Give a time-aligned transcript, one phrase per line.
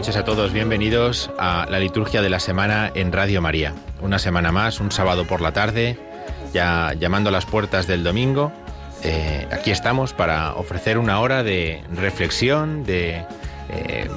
[0.00, 3.74] Noches a todos, bienvenidos a la liturgia de la semana en Radio María.
[4.00, 5.98] Una semana más, un sábado por la tarde,
[6.54, 8.50] ya llamando a las puertas del domingo.
[9.02, 13.26] Eh, aquí estamos para ofrecer una hora de reflexión, de
[13.68, 14.08] eh,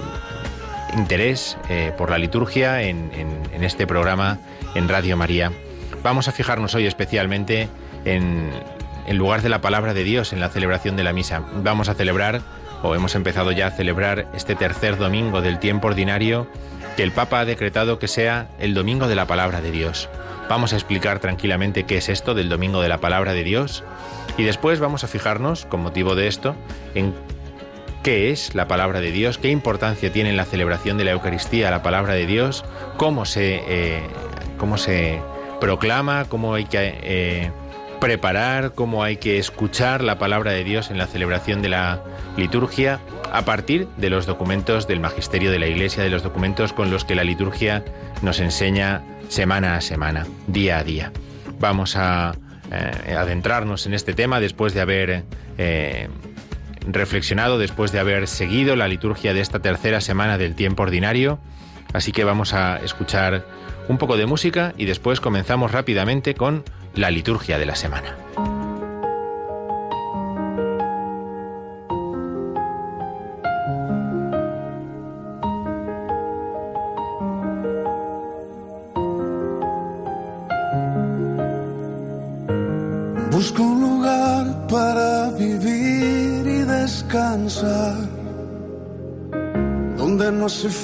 [0.96, 3.12] interés eh, por la liturgia en,
[3.52, 4.40] en, este programa
[4.76, 5.52] en Radio María.
[6.02, 7.68] Vamos a fijarnos hoy especialmente
[8.06, 8.52] en,
[9.06, 11.44] en lugar de la palabra de Dios en la celebración de la misa.
[11.58, 12.42] Vamos a celebrar
[12.84, 16.48] o hemos empezado ya a celebrar este tercer domingo del tiempo ordinario
[16.96, 20.10] que el Papa ha decretado que sea el domingo de la palabra de Dios.
[20.50, 23.84] Vamos a explicar tranquilamente qué es esto del domingo de la palabra de Dios
[24.38, 26.56] y después vamos a fijarnos, con motivo de esto,
[26.94, 27.14] en
[28.04, 31.72] qué es la palabra de Dios, qué importancia tiene en la celebración de la Eucaristía
[31.72, 32.66] la palabra de Dios,
[32.98, 34.02] cómo se, eh,
[34.58, 35.22] cómo se
[35.60, 37.00] proclama, cómo hay que...
[37.02, 37.52] Eh,
[38.04, 42.04] preparar, cómo hay que escuchar la palabra de Dios en la celebración de la
[42.36, 43.00] liturgia
[43.32, 47.06] a partir de los documentos del magisterio de la Iglesia, de los documentos con los
[47.06, 47.82] que la liturgia
[48.22, 51.14] nos enseña semana a semana, día a día.
[51.62, 52.36] Vamos a
[52.74, 55.24] eh, adentrarnos en este tema después de haber
[55.58, 56.10] eh,
[56.86, 61.40] reflexionado, después de haber seguido la liturgia de esta tercera semana del tiempo ordinario.
[61.94, 63.46] Así que vamos a escuchar
[63.88, 66.64] un poco de música y después comenzamos rápidamente con
[66.96, 68.16] la liturgia de la semana.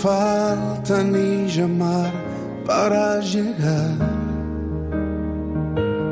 [0.01, 2.11] Falta ni llamar
[2.65, 3.97] para llegar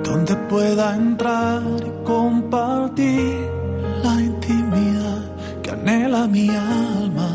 [0.03, 3.49] donde pueda entrar y compartir
[4.03, 5.21] la intimidad
[5.61, 7.29] que anhela mi alma,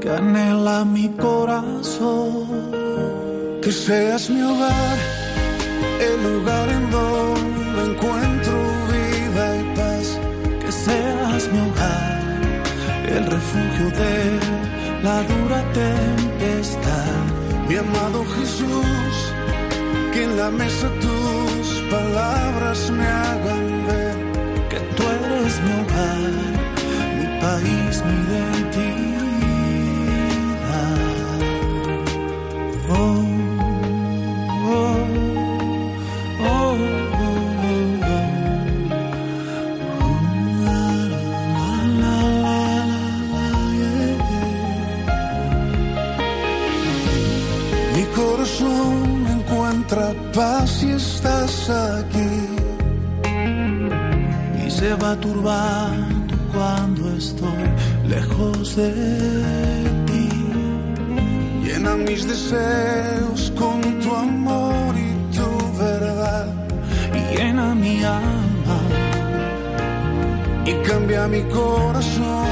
[0.00, 2.72] que anhela mi corazón.
[3.62, 4.98] Que seas mi hogar,
[6.06, 8.54] el lugar en donde encuentro
[8.92, 10.06] vida y paz.
[10.60, 12.40] Que seas mi hogar,
[13.16, 14.51] el refugio de
[15.02, 17.22] la dura tempestad.
[17.68, 19.14] Mi amado Jesús
[20.12, 24.16] que en la mesa tus palabras me hagan ver
[24.68, 26.32] que tú eres mi hogar,
[27.18, 29.01] mi país, mi identidad.
[55.02, 57.66] Va turbando cuando estoy
[58.08, 58.92] lejos de
[60.06, 60.28] ti.
[61.64, 66.62] Llena mis deseos con tu amor y tu verdad
[67.34, 68.78] llena mi alma
[70.64, 72.46] y cambia mi corazón.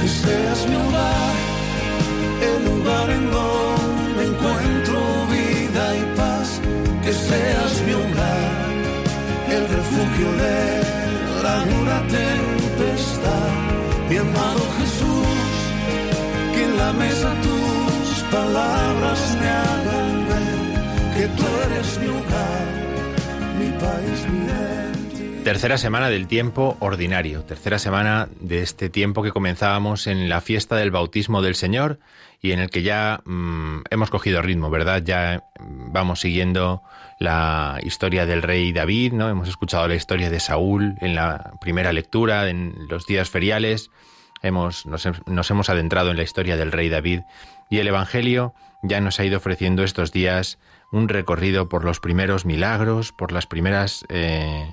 [0.00, 1.34] Que seas mi hogar,
[2.48, 4.98] el lugar en donde encuentro
[5.34, 6.48] vida y paz.
[7.04, 8.53] Que seas mi hogar,
[9.56, 10.58] el refugio de
[11.44, 13.52] la dura tempestad.
[14.08, 15.50] Mi amado Jesús,
[16.52, 20.58] que en la mesa tus palabras me hagan ver
[21.14, 22.66] que tú eres mi hogar,
[23.58, 24.40] mi país, mi
[25.44, 30.74] Tercera semana del tiempo ordinario, tercera semana de este tiempo que comenzábamos en la fiesta
[30.74, 31.98] del bautismo del Señor
[32.40, 35.02] y en el que ya mm, hemos cogido ritmo, ¿verdad?
[35.04, 36.82] Ya mm, vamos siguiendo
[37.18, 39.28] la historia del rey David, ¿no?
[39.28, 43.90] Hemos escuchado la historia de Saúl en la primera lectura, en los días feriales,
[44.42, 47.20] hemos, nos, nos hemos adentrado en la historia del rey David
[47.68, 50.58] y el Evangelio ya nos ha ido ofreciendo estos días
[50.90, 54.66] un recorrido por los primeros milagros, por las primeras eh,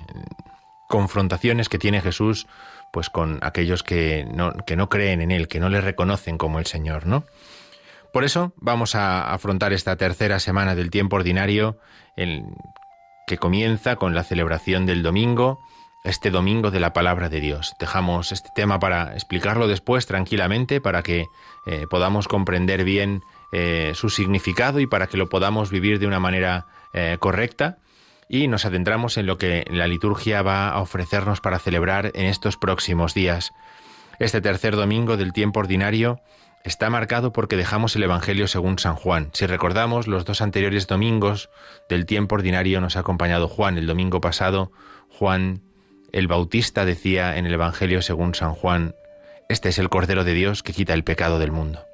[0.92, 2.46] confrontaciones que tiene Jesús
[2.92, 4.52] pues con aquellos que no,
[4.90, 7.24] creen en Él, que no le reconocen como el Señor, ¿no?
[8.12, 11.78] Por eso vamos a afrontar esta tercera semana del tiempo ordinario,
[12.14, 15.60] que comienza con la celebración del domingo,
[16.04, 17.74] este domingo de la palabra de Dios.
[17.80, 21.24] Dejamos este tema para explicarlo después tranquilamente, para que
[21.64, 23.22] eh, podamos comprender bien
[23.52, 27.78] eh, su significado y para que lo podamos vivir de una manera eh, correcta
[28.28, 32.56] y nos adentramos en lo que la liturgia va a ofrecernos para celebrar en estos
[32.56, 33.52] próximos días.
[34.18, 36.20] Este tercer domingo del tiempo ordinario
[36.64, 39.30] está marcado porque dejamos el Evangelio según San Juan.
[39.32, 41.50] Si recordamos, los dos anteriores domingos
[41.88, 43.78] del tiempo ordinario nos ha acompañado Juan.
[43.78, 44.72] El domingo pasado,
[45.08, 45.62] Juan
[46.12, 48.94] el Bautista decía en el Evangelio según San Juan,
[49.48, 51.86] Este es el Cordero de Dios que quita el pecado del mundo.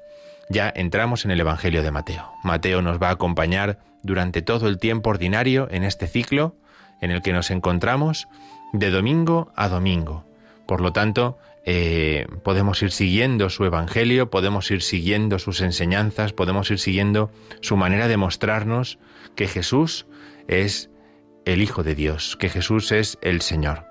[0.49, 2.29] Ya entramos en el Evangelio de Mateo.
[2.43, 6.55] Mateo nos va a acompañar durante todo el tiempo ordinario en este ciclo
[7.01, 8.27] en el que nos encontramos
[8.73, 10.25] de domingo a domingo.
[10.65, 16.69] Por lo tanto, eh, podemos ir siguiendo su Evangelio, podemos ir siguiendo sus enseñanzas, podemos
[16.71, 17.31] ir siguiendo
[17.61, 18.99] su manera de mostrarnos
[19.35, 20.05] que Jesús
[20.47, 20.89] es
[21.45, 23.85] el Hijo de Dios, que Jesús es el Señor.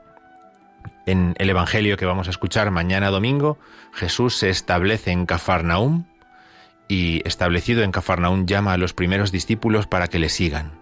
[1.06, 3.58] En el Evangelio que vamos a escuchar mañana domingo,
[3.93, 6.04] Jesús se establece en Cafarnaúm,
[6.88, 10.73] y establecido en Cafarnaún llama a los primeros discípulos para que le sigan.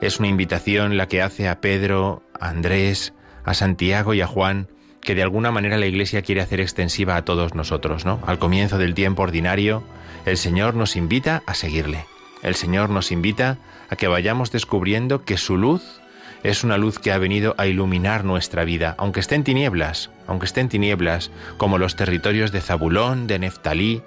[0.00, 3.12] Es una invitación la que hace a Pedro, a Andrés,
[3.44, 4.68] a Santiago y a Juan,
[5.00, 8.20] que de alguna manera la Iglesia quiere hacer extensiva a todos nosotros, ¿no?
[8.26, 9.82] Al comienzo del tiempo ordinario,
[10.24, 12.06] el Señor nos invita a seguirle.
[12.42, 13.58] El Señor nos invita
[13.90, 16.00] a que vayamos descubriendo que su luz
[16.42, 20.46] es una luz que ha venido a iluminar nuestra vida, aunque esté en tinieblas, aunque
[20.46, 24.02] esté en tinieblas, como los territorios de Zabulón, de Neftalí,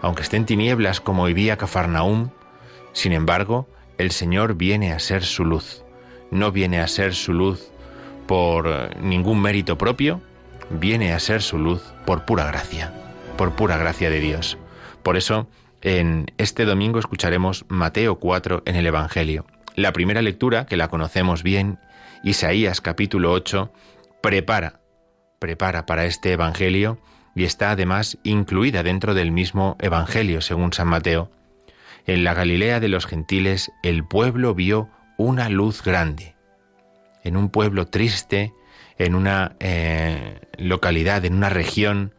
[0.00, 2.30] aunque esté en tinieblas como vivía Cafarnaúm,
[2.92, 5.82] sin embargo, el Señor viene a ser su luz.
[6.30, 7.70] No viene a ser su luz
[8.26, 10.20] por eh, ningún mérito propio,
[10.70, 12.92] viene a ser su luz por pura gracia,
[13.36, 14.58] por pura gracia de Dios.
[15.02, 15.48] Por eso,
[15.82, 19.44] en este domingo escucharemos Mateo 4 en el Evangelio.
[19.74, 21.78] La primera lectura, que la conocemos bien,
[22.22, 23.72] Isaías capítulo 8,
[24.22, 24.80] prepara,
[25.38, 26.98] prepara para este Evangelio
[27.34, 31.30] y está además incluida dentro del mismo Evangelio, según San Mateo.
[32.06, 36.34] En la Galilea de los gentiles el pueblo vio una luz grande.
[37.22, 38.52] En un pueblo triste,
[38.98, 42.14] en una eh, localidad, en una región,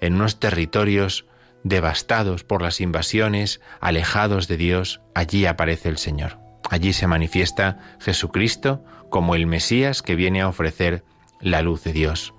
[0.00, 1.26] en unos territorios
[1.62, 6.38] devastados por las invasiones, alejados de Dios, allí aparece el Señor.
[6.70, 11.04] Allí se manifiesta Jesucristo como el Mesías que viene a ofrecer
[11.40, 12.34] la luz de Dios.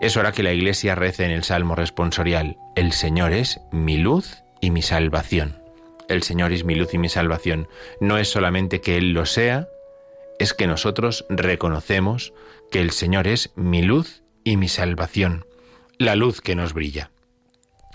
[0.00, 4.42] Es hora que la Iglesia rece en el Salmo responsorial, El Señor es mi luz
[4.60, 5.62] y mi salvación.
[6.08, 7.68] El Señor es mi luz y mi salvación.
[8.00, 9.68] No es solamente que Él lo sea,
[10.38, 12.32] es que nosotros reconocemos
[12.70, 15.46] que el Señor es mi luz y mi salvación,
[15.98, 17.10] la luz que nos brilla.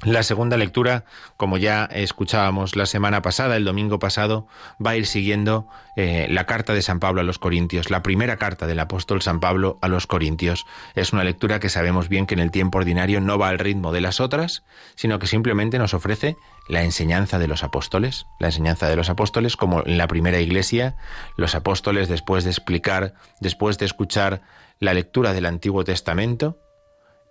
[0.05, 1.03] La segunda lectura,
[1.35, 4.47] como ya escuchábamos la semana pasada, el domingo pasado,
[4.83, 8.37] va a ir siguiendo eh, la carta de San Pablo a los Corintios, la primera
[8.37, 10.65] carta del apóstol San Pablo a los Corintios.
[10.95, 13.91] Es una lectura que sabemos bien que en el tiempo ordinario no va al ritmo
[13.91, 14.63] de las otras,
[14.95, 16.37] sino que simplemente nos ofrece
[16.69, 20.95] la enseñanza de los apóstoles, la enseñanza de los apóstoles como en la primera iglesia,
[21.35, 24.43] los apóstoles después de explicar, después de escuchar
[24.79, 26.57] la lectura del Antiguo Testamento,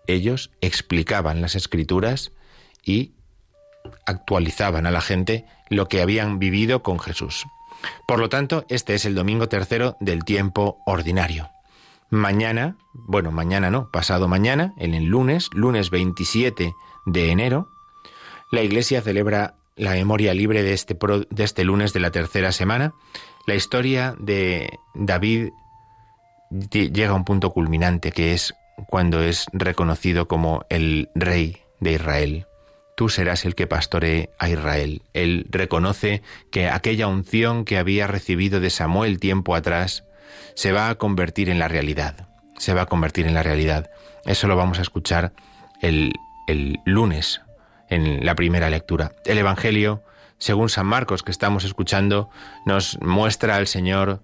[0.07, 2.33] ellos explicaban las escrituras,
[2.85, 3.13] y
[4.07, 7.47] actualizaban a la gente lo que habían vivido con Jesús.
[8.07, 11.51] Por lo tanto, este es el domingo tercero del tiempo ordinario.
[12.11, 16.73] Mañana, bueno, mañana no, pasado mañana, en el lunes, lunes 27
[17.07, 17.69] de enero,
[18.51, 20.97] la Iglesia celebra la memoria libre de este,
[21.31, 22.95] de este lunes de la tercera semana.
[23.47, 25.51] La historia de David
[26.51, 28.55] llega a un punto culminante que es
[28.89, 32.48] cuando es reconocido como el rey de Israel.
[32.99, 35.03] Tú serás el que pastoree a Israel.
[35.13, 40.03] Él reconoce que aquella unción que había recibido de Samuel tiempo atrás
[40.57, 42.29] se va a convertir en la realidad.
[42.57, 43.89] Se va a convertir en la realidad.
[44.25, 45.33] Eso lo vamos a escuchar
[45.81, 46.13] el,
[46.49, 47.41] el lunes
[47.89, 49.13] en la primera lectura.
[49.25, 50.03] El Evangelio,
[50.39, 52.31] según San Marcos que estamos escuchando,
[52.67, 54.23] nos muestra al Señor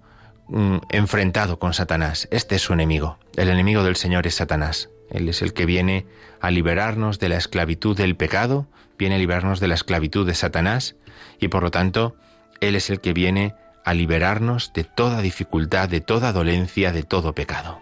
[0.49, 2.27] mm, enfrentado con Satanás.
[2.33, 3.21] Este es su enemigo.
[3.37, 4.89] El enemigo del Señor es Satanás.
[5.15, 6.07] Él es el que viene
[6.41, 8.67] a liberarnos de la esclavitud del pecado,
[8.99, 10.97] viene a liberarnos de la esclavitud de Satanás
[11.39, 12.17] y por lo tanto
[12.61, 13.55] Él es el que viene
[13.85, 17.81] a liberarnos de toda dificultad, de toda dolencia, de todo pecado.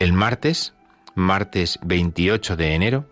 [0.00, 0.74] El martes,
[1.14, 3.08] martes 28 de enero,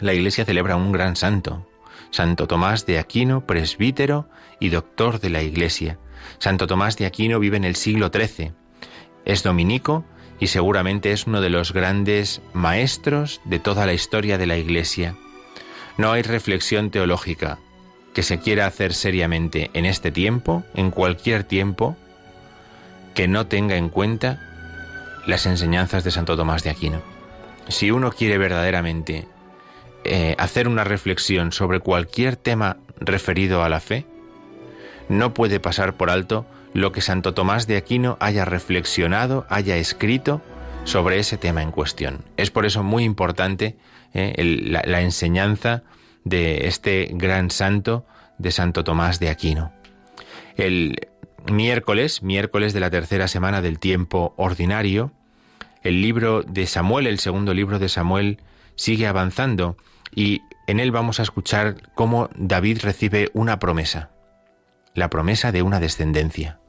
[0.00, 1.68] la Iglesia celebra un gran santo,
[2.10, 5.98] Santo Tomás de Aquino, presbítero y doctor de la Iglesia.
[6.38, 8.52] Santo Tomás de Aquino vive en el siglo XIII.
[9.26, 10.06] Es dominico
[10.42, 15.14] y seguramente es uno de los grandes maestros de toda la historia de la Iglesia.
[15.98, 17.60] No hay reflexión teológica
[18.12, 21.96] que se quiera hacer seriamente en este tiempo, en cualquier tiempo,
[23.14, 24.40] que no tenga en cuenta
[25.28, 27.02] las enseñanzas de Santo Tomás de Aquino.
[27.68, 29.28] Si uno quiere verdaderamente
[30.02, 34.06] eh, hacer una reflexión sobre cualquier tema referido a la fe,
[35.08, 40.42] no puede pasar por alto lo que Santo Tomás de Aquino haya reflexionado, haya escrito
[40.84, 42.24] sobre ese tema en cuestión.
[42.36, 43.76] Es por eso muy importante
[44.14, 45.82] eh, la, la enseñanza
[46.24, 48.06] de este gran santo
[48.38, 49.72] de Santo Tomás de Aquino.
[50.56, 51.08] El
[51.50, 55.12] miércoles, miércoles de la tercera semana del tiempo ordinario,
[55.82, 58.40] el libro de Samuel, el segundo libro de Samuel,
[58.76, 59.76] sigue avanzando
[60.14, 64.10] y en él vamos a escuchar cómo David recibe una promesa,
[64.94, 66.60] la promesa de una descendencia,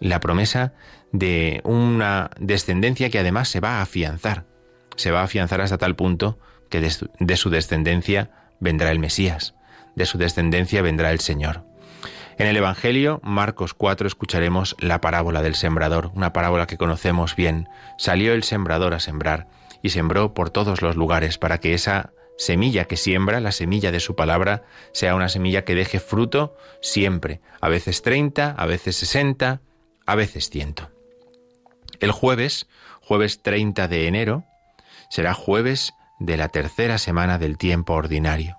[0.00, 0.72] la promesa
[1.12, 4.44] de una descendencia que además se va a afianzar,
[4.96, 6.38] se va a afianzar hasta tal punto
[6.68, 9.54] que de su, descendencia vendrá el Mesías,
[9.94, 11.64] de su descendencia vendrá el Señor.
[12.36, 17.68] En el Evangelio, Marcos 4, escucharemos la parábola del sembrador, una parábola que conocemos bien.
[17.96, 19.48] Salió el sembrador a sembrar
[19.82, 23.98] y sembró por todos los lugares para que esa semilla que siembra, la semilla de
[23.98, 24.62] su palabra,
[24.92, 29.60] sea una semilla que deje fruto siempre, a veces 30, a veces 60,
[30.08, 30.74] a veces 100.
[32.00, 32.66] El jueves,
[33.02, 34.44] jueves 30 de enero,
[35.10, 38.56] será jueves de la tercera semana del tiempo ordinario.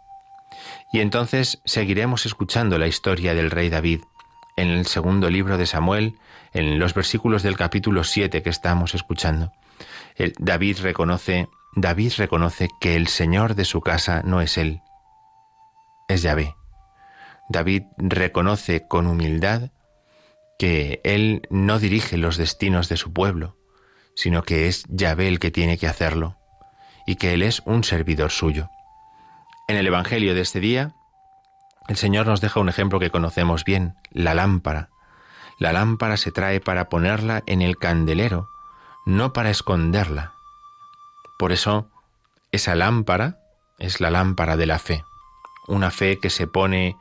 [0.94, 4.02] Y entonces seguiremos escuchando la historia del rey David
[4.58, 6.20] en el segundo libro de Samuel,
[6.54, 9.52] en los versículos del capítulo 7 que estamos escuchando.
[10.38, 14.82] David reconoce David reconoce que el Señor de su casa no es Él,
[16.08, 16.56] es Yahvé.
[17.50, 19.72] David reconoce con humildad
[20.60, 23.56] que Él no dirige los destinos de su pueblo,
[24.14, 26.38] sino que es Yahvé el que tiene que hacerlo,
[27.08, 28.70] y que Él es un servidor suyo.
[29.70, 30.94] En el Evangelio de este día,
[31.88, 34.90] el Señor nos deja un ejemplo que conocemos bien, la lámpara.
[35.60, 38.50] La lámpara se trae para ponerla en el candelero,
[39.06, 40.34] no para esconderla.
[41.38, 41.90] Por eso,
[42.52, 43.40] esa lámpara
[43.78, 45.06] es la lámpara de la fe,
[45.70, 46.98] una fe que se pone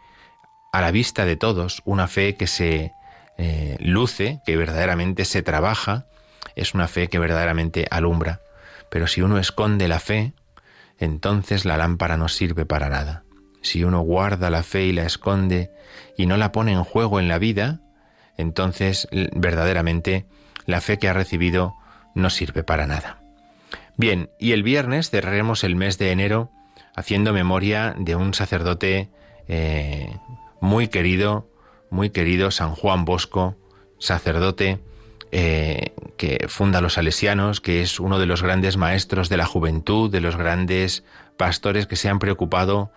[0.72, 2.92] a la vista de todos, una fe que se
[3.38, 6.06] eh, luce, que verdaderamente se trabaja,
[6.56, 8.40] es una fe que verdaderamente alumbra.
[8.90, 10.32] Pero si uno esconde la fe,
[10.98, 13.22] entonces la lámpara no sirve para nada.
[13.62, 15.70] Si uno guarda la fe y la esconde
[16.16, 17.80] y no la pone en juego en la vida,
[18.36, 20.26] entonces verdaderamente
[20.66, 21.74] la fe que ha recibido
[22.14, 23.20] no sirve para nada.
[23.96, 26.50] Bien, y el viernes cerraremos el mes de enero
[26.94, 29.10] haciendo memoria de un sacerdote
[29.48, 30.16] eh,
[30.60, 31.48] muy querido,
[31.90, 33.56] muy querido, San Juan Bosco,
[33.98, 34.80] sacerdote
[35.30, 40.10] eh, que funda los salesianos, que es uno de los grandes maestros de la juventud,
[40.10, 41.04] de los grandes
[41.36, 42.90] pastores que se han preocupado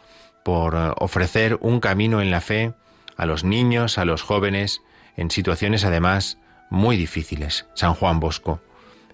[0.43, 2.73] por ofrecer un camino en la fe
[3.17, 4.81] a los niños, a los jóvenes,
[5.17, 6.37] en situaciones además
[6.69, 7.67] muy difíciles.
[7.75, 8.61] San Juan Bosco,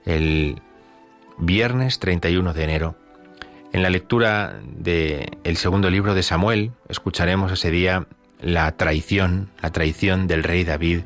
[0.06, 0.62] el
[1.38, 2.96] viernes 31 de enero.
[3.74, 8.08] En la lectura del el segundo libro de Samuel escucharemos ese día
[8.41, 11.01] la traición, la traición del rey David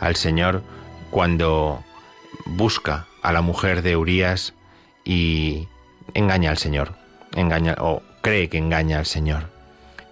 [0.00, 0.62] al Señor
[1.10, 1.82] cuando
[2.46, 4.54] busca a la mujer de Urías
[5.04, 5.68] y
[6.14, 6.94] engaña al Señor,
[7.34, 9.50] engaña o cree que engaña al Señor.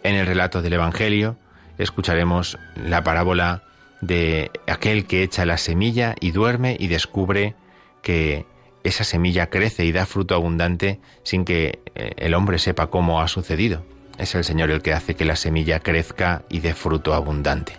[0.02, 1.36] En el relato del Evangelio
[1.78, 3.62] escucharemos la parábola
[4.00, 7.54] de aquel que echa la semilla y duerme y descubre
[8.02, 8.46] que
[8.84, 13.28] esa semilla crece y da fruto abundante sin que eh, el hombre sepa cómo ha
[13.28, 13.84] sucedido.
[14.18, 17.76] Es el Señor el que hace que la semilla crezca y dé fruto abundante.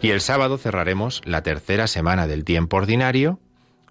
[0.00, 3.40] Y el sábado cerraremos la tercera semana del tiempo ordinario,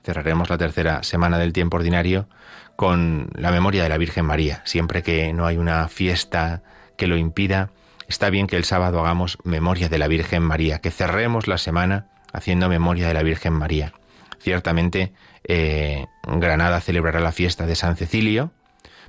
[0.04, 2.28] cerraremos la tercera semana del tiempo ordinario
[2.76, 4.62] con la memoria de la Virgen María.
[4.66, 6.62] Siempre que no hay una fiesta
[6.98, 7.72] que lo impida,
[8.08, 12.08] está bien que el sábado hagamos memoria de la Virgen María, que cerremos la semana
[12.32, 13.94] haciendo memoria de la Virgen María.
[14.40, 15.14] Ciertamente,
[15.46, 18.52] eh, Granada celebrará la fiesta de San Cecilio,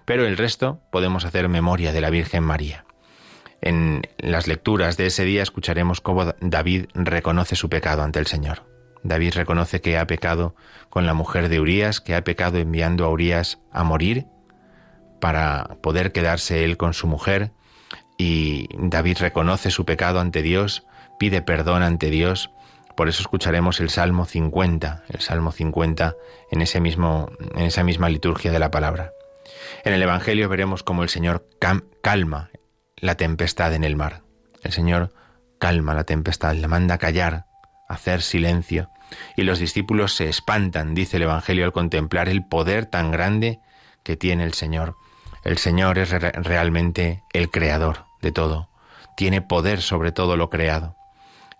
[0.04, 2.84] pero el resto podemos hacer memoria de la Virgen María.
[3.60, 8.62] En las lecturas de ese día escucharemos cómo David reconoce su pecado ante el Señor.
[9.02, 10.54] David reconoce que ha pecado
[10.90, 14.26] con la mujer de Urías, que ha pecado enviando a Urías a morir
[15.20, 17.52] para poder quedarse él con su mujer,
[18.18, 20.86] y David reconoce su pecado ante Dios,
[21.18, 22.50] pide perdón ante Dios.
[22.96, 26.14] Por eso escucharemos el Salmo 50, el Salmo 50
[26.50, 29.12] en ese mismo en esa misma liturgia de la palabra.
[29.84, 31.46] En el evangelio veremos cómo el Señor
[32.00, 32.50] calma
[32.96, 34.22] la tempestad en el mar.
[34.62, 35.12] El Señor
[35.58, 37.44] calma la tempestad, le manda callar,
[37.86, 38.88] hacer silencio,
[39.36, 43.60] y los discípulos se espantan, dice el Evangelio, al contemplar el poder tan grande
[44.04, 44.96] que tiene el Señor.
[45.44, 48.70] El Señor es realmente el creador de todo,
[49.18, 50.96] tiene poder sobre todo lo creado.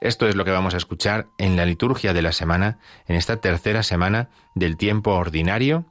[0.01, 3.43] Esto es lo que vamos a escuchar en la liturgia de la semana, en esta
[3.43, 5.85] tercera semana del tiempo ordinario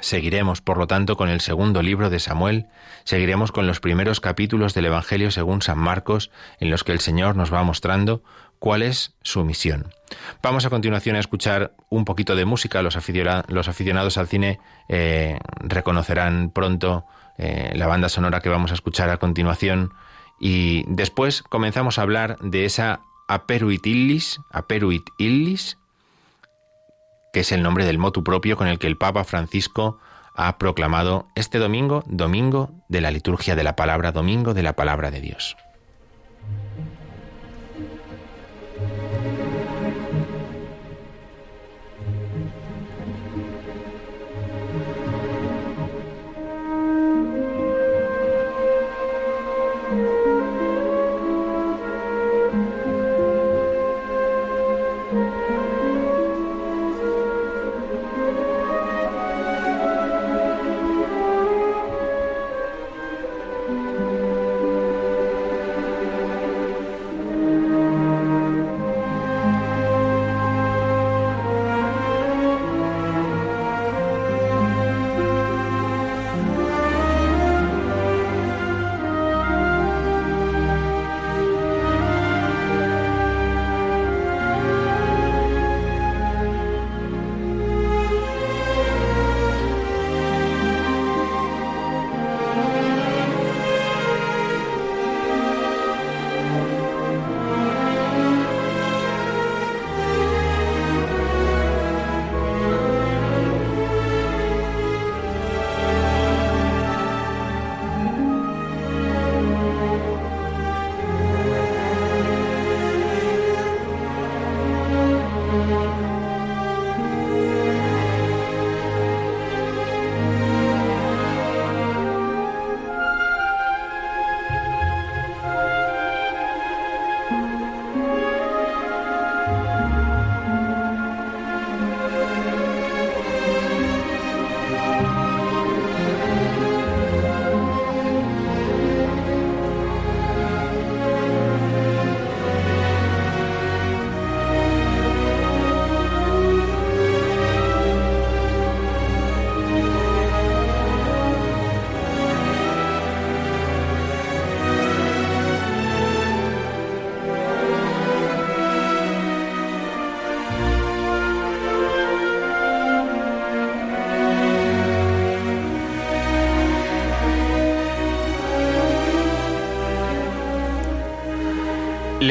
[0.00, 2.66] Seguiremos, por lo tanto, con el segundo libro de Samuel,
[3.04, 7.36] seguiremos con los primeros capítulos del Evangelio según San Marcos, en los que el Señor
[7.36, 8.22] nos va mostrando
[8.58, 9.92] cuál es su misión.
[10.42, 12.82] Vamos a continuación a escuchar un poquito de música.
[12.82, 17.04] Los, aficionados al cine eh, reconocerán pronto
[17.38, 19.92] eh, la banda sonora que vamos a escuchar a continuación.
[20.38, 25.78] Y después comenzamos a hablar de esa Aperuit Illis, Aperuit Illis,
[27.32, 29.98] que es el nombre del motu propio con el que el Papa Francisco
[30.34, 35.10] ha proclamado este domingo, domingo de la liturgia de la palabra, domingo de la palabra
[35.10, 35.56] de Dios.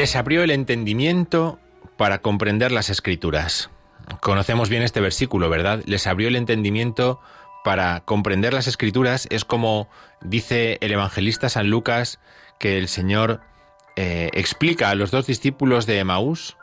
[0.00, 1.58] Les abrió el entendimiento
[1.98, 3.68] para comprender las escrituras.
[4.22, 5.82] Conocemos bien este versículo, ¿verdad?
[5.84, 7.20] Les abrió el entendimiento
[7.64, 9.28] para comprender las escrituras.
[9.30, 9.90] Es como
[10.22, 12.18] dice el evangelista San Lucas
[12.58, 13.42] que el Señor
[13.96, 16.56] eh, explica a los dos discípulos de Emaús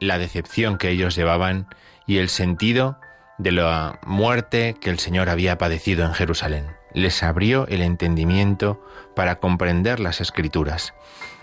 [0.00, 1.68] la decepción que ellos llevaban
[2.04, 2.98] y el sentido
[3.38, 6.66] de la muerte que el Señor había padecido en Jerusalén.
[6.94, 10.94] Les abrió el entendimiento para comprender las escrituras.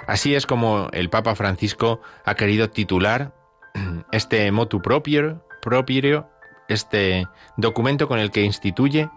[0.08, 3.34] Así es como el Papa Francisco ha querido titular
[4.12, 5.44] este motu propio,
[6.68, 9.10] este documento con el que instituye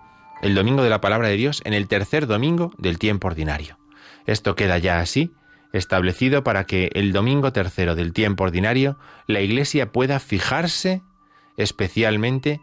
[0.42, 3.78] el Domingo de la Palabra de Dios en el tercer domingo del tiempo ordinario.
[4.26, 5.32] Esto queda ya así,
[5.72, 11.02] establecido para que el domingo tercero del tiempo ordinario la Iglesia pueda fijarse
[11.56, 12.60] especialmente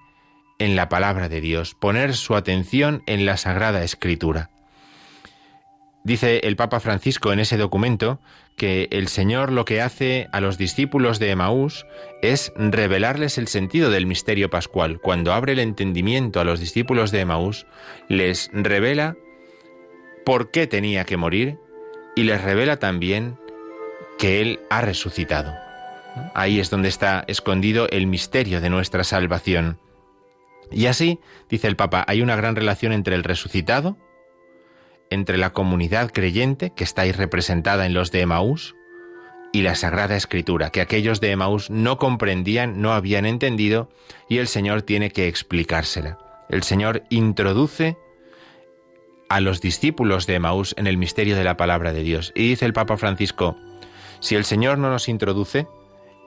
[0.60, 4.51] en la palabra de Dios, poner su atención en la Sagrada Escritura.
[6.04, 8.20] Dice el Papa Francisco en ese documento
[8.56, 11.86] que el Señor lo que hace a los discípulos de Emaús
[12.24, 15.00] es revelarles el sentido del misterio pascual.
[15.00, 17.68] Cuando abre el entendimiento a los discípulos de Emaús,
[18.10, 19.16] les revela
[20.26, 21.60] por qué tenía que morir
[22.16, 23.38] y les revela también
[24.18, 25.54] que Él ha resucitado.
[26.34, 29.80] Ahí es donde está escondido el misterio de nuestra salvación.
[30.72, 33.98] Y así, dice el Papa, hay una gran relación entre el resucitado,
[35.12, 38.76] entre la comunidad creyente que está ahí representada en los de Emaús
[39.54, 43.90] y la Sagrada Escritura, que aquellos de Emaús no comprendían, no habían entendido
[44.30, 46.18] y el Señor tiene que explicársela.
[46.50, 47.98] El Señor introduce
[49.30, 52.32] a los discípulos de Emaús en el misterio de la palabra de Dios.
[52.36, 53.58] Y dice el Papa Francisco,
[54.20, 55.68] si el Señor no nos introduce,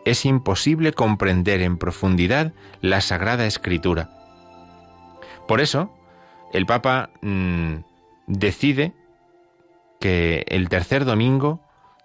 [0.04, 4.10] es imposible comprender en profundidad la Sagrada Escritura.
[5.48, 5.94] Por eso,
[6.52, 7.76] el Papa mm,
[8.26, 8.94] decide
[10.00, 11.60] que el tercer domingo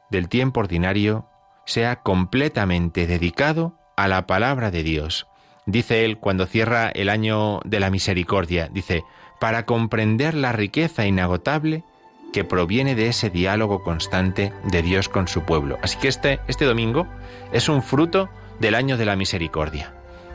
[0.09, 1.27] del tiempo ordinario
[1.65, 5.27] sea completamente dedicado a la palabra de Dios.
[5.65, 9.03] Dice él cuando cierra el año de la misericordia, dice,
[9.39, 11.83] para comprender la riqueza inagotable
[12.33, 15.77] que proviene de ese diálogo constante de Dios con su pueblo.
[15.81, 17.07] Así que este, este domingo
[17.51, 18.29] es un fruto
[18.59, 19.93] del año de la misericordia,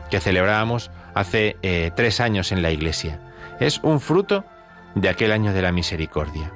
[0.09, 3.19] que celebrábamos hace eh, tres años en la iglesia.
[3.59, 4.45] Es un fruto
[4.95, 6.51] de aquel año de la misericordia.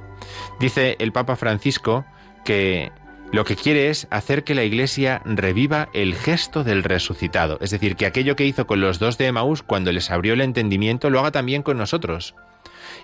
[0.59, 2.05] Dice el Papa Francisco
[2.43, 2.91] que
[3.31, 7.95] lo que quiere es hacer que la Iglesia reviva el gesto del resucitado, es decir,
[7.95, 11.19] que aquello que hizo con los dos de Emaús cuando les abrió el entendimiento lo
[11.19, 12.33] haga también con nosotros.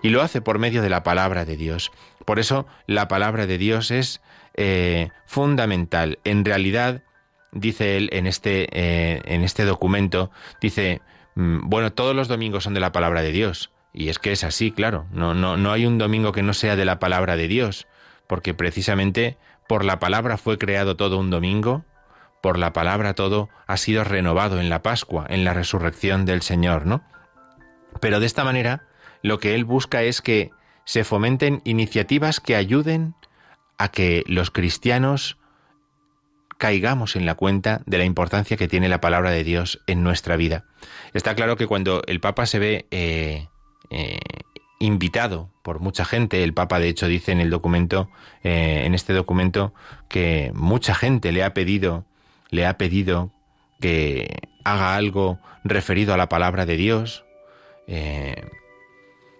[0.02, 1.92] Y lo hace por medio de la palabra de Dios.
[2.26, 4.22] Por eso la palabra de Dios es
[4.56, 6.20] eh, fundamental.
[6.24, 7.04] En realidad,
[7.52, 11.02] dice él en este, eh, en este documento, dice,
[11.36, 13.72] mm, bueno, todos los domingos son de la palabra de Dios.
[13.96, 15.08] Y es que es así, claro.
[15.12, 17.88] No, no, no hay un domingo que no sea de la palabra de Dios,
[18.28, 19.38] porque precisamente
[19.70, 21.86] por la palabra fue creado todo un domingo,
[22.42, 26.86] por la palabra todo ha sido renovado en la Pascua, en la resurrección del Señor,
[26.86, 27.04] ¿no?
[28.02, 28.84] Pero de esta manera,
[29.24, 30.52] lo que él busca es que
[30.84, 33.16] se fomenten iniciativas que ayuden
[33.78, 35.38] a que los cristianos
[36.58, 40.36] caigamos en la cuenta de la importancia que tiene la palabra de Dios en nuestra
[40.36, 40.66] vida.
[41.14, 43.48] Está claro que cuando el Papa se ve eh,
[43.90, 44.20] eh,
[44.80, 46.44] invitado por mucha gente.
[46.44, 48.10] El Papa, de hecho, dice en el documento,
[48.44, 49.74] eh, en este documento,
[50.08, 52.06] que mucha gente le ha pedido,
[52.50, 53.32] le ha pedido
[53.80, 57.26] que haga algo referido a la palabra de Dios.
[57.88, 58.50] Eh,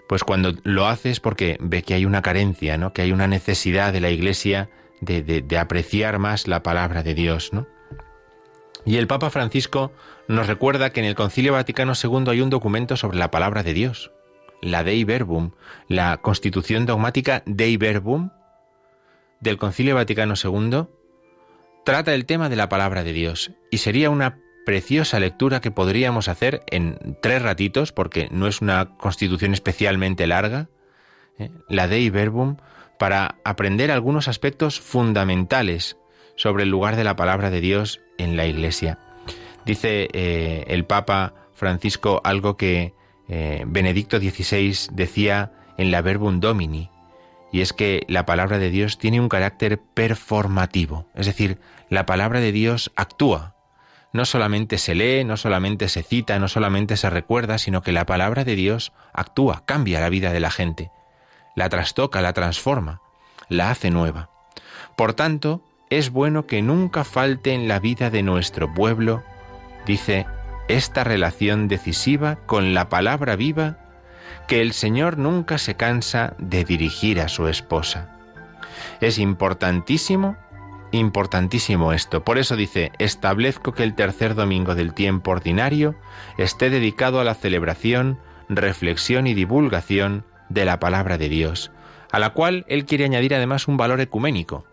[0.08, 2.94] pues cuando lo hace es porque ve que hay una carencia, ¿no?
[2.94, 4.70] Que hay una necesidad de la Iglesia
[5.02, 7.68] de, de apreciar más la palabra de Dios, ¿no?
[8.86, 9.92] Y el Papa Francisco
[10.28, 13.74] nos recuerda que en el Concilio Vaticano II hay un documento sobre la palabra de
[13.74, 14.12] Dios
[14.62, 15.52] la Dei Verbum,
[15.88, 18.32] la constitución dogmática Dei Verbum
[19.40, 20.86] del Concilio Vaticano II,
[21.84, 26.28] trata el tema de la palabra de Dios y sería una preciosa lectura que podríamos
[26.28, 30.70] hacer en tres ratitos, porque no es una constitución especialmente larga,
[31.38, 31.52] ¿eh?
[31.70, 32.58] la Dei Verbum,
[32.98, 35.98] para aprender algunos aspectos fundamentales
[36.36, 38.98] sobre el lugar de la palabra de Dios en la Iglesia.
[39.66, 42.94] Dice eh, el Papa Francisco algo que
[43.28, 46.90] eh, Benedicto XVI decía en la Verbum Domini,
[47.52, 51.60] y es que la palabra de Dios tiene un carácter performativo, es decir,
[51.90, 53.56] la palabra de Dios actúa.
[54.12, 58.06] No solamente se lee, no solamente se cita, no solamente se recuerda, sino que la
[58.06, 60.92] palabra de Dios actúa, cambia la vida de la gente,
[61.56, 63.02] la trastoca, la transforma,
[63.50, 64.30] la hace nueva.
[64.96, 69.24] Por tanto, es bueno que nunca falte en la vida de nuestro pueblo,
[69.86, 70.26] dice
[70.68, 73.78] esta relación decisiva con la palabra viva
[74.48, 78.10] que el Señor nunca se cansa de dirigir a su esposa.
[79.02, 80.38] Es importantísimo,
[80.92, 82.24] importantísimo esto.
[82.24, 85.96] Por eso dice, establezco que el tercer domingo del tiempo ordinario
[86.38, 91.72] esté dedicado a la celebración, reflexión y divulgación de la palabra de Dios,
[92.12, 94.66] a la cual él quiere añadir además un valor ecuménico.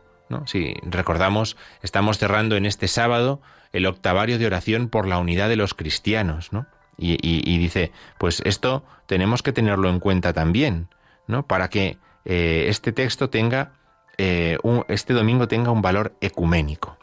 [0.46, 3.40] Si recordamos, estamos cerrando en este sábado
[3.72, 6.66] el octavario de oración por la unidad de los cristianos, ¿no?
[6.98, 10.88] Y, dice, pues esto tenemos que tenerlo en cuenta también,
[11.26, 11.46] ¿no?
[11.46, 13.72] Para que eh, este texto tenga,
[14.18, 16.98] eh, este domingo tenga un valor ecuménico.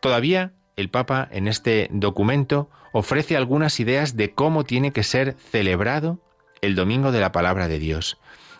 [0.00, 6.20] Todavía el Papa en este documento ofrece algunas ideas de cómo tiene que ser celebrado
[6.60, 8.18] el domingo de la palabra de Dios.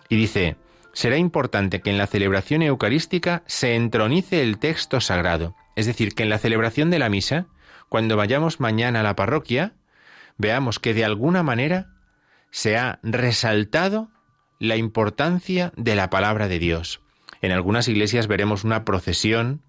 [0.08, 0.56] Y dice,
[0.98, 6.24] será importante que en la celebración eucarística se entronice el texto sagrado es decir, que
[6.24, 7.46] en la celebración de la misa,
[7.88, 9.74] cuando vayamos mañana a la parroquia,
[10.36, 11.92] veamos que de alguna manera
[12.50, 14.10] se ha resaltado
[14.58, 17.00] la importancia de la palabra de Dios.
[17.42, 19.62] En algunas iglesias veremos una procesión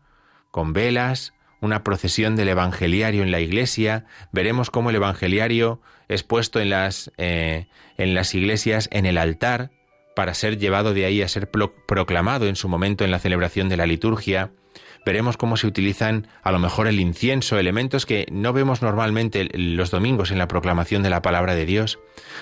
[0.49, 6.59] con velas, una procesión del evangeliario en la iglesia, veremos cómo el evangeliario es puesto
[6.59, 9.69] en las, eh, en las iglesias en el altar
[10.19, 13.77] para ser llevado de ahí a ser proclamado en su momento en la celebración de
[13.77, 14.51] la liturgia.
[15.05, 19.91] Veremos cómo se utilizan a lo mejor el incienso, elementos que no vemos normalmente los
[19.91, 21.99] domingos en la proclamación de la palabra de Dios.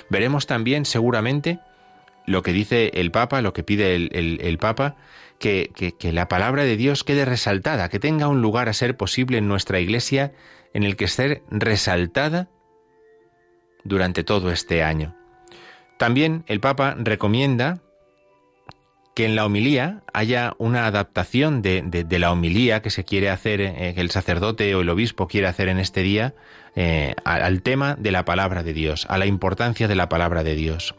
[0.10, 1.60] Veremos también seguramente
[2.26, 4.96] lo que dice el Papa, lo que pide el, Papa,
[5.38, 5.70] que,
[6.02, 9.80] la palabra de Dios quede resaltada, que tenga un lugar a ser posible en nuestra
[9.80, 10.34] iglesia
[10.74, 12.50] en el que ser resaltada
[13.84, 15.17] durante todo este año.
[15.98, 17.80] También el Papa recomienda
[19.18, 23.94] que en la homilía haya una adaptación de, la homilía que se quiere hacer, eh,
[23.96, 26.36] que el sacerdote o el obispo quiere hacer en este día,
[26.76, 30.54] eh, al tema de la palabra de Dios, a la importancia de la palabra de
[30.54, 30.94] Dios.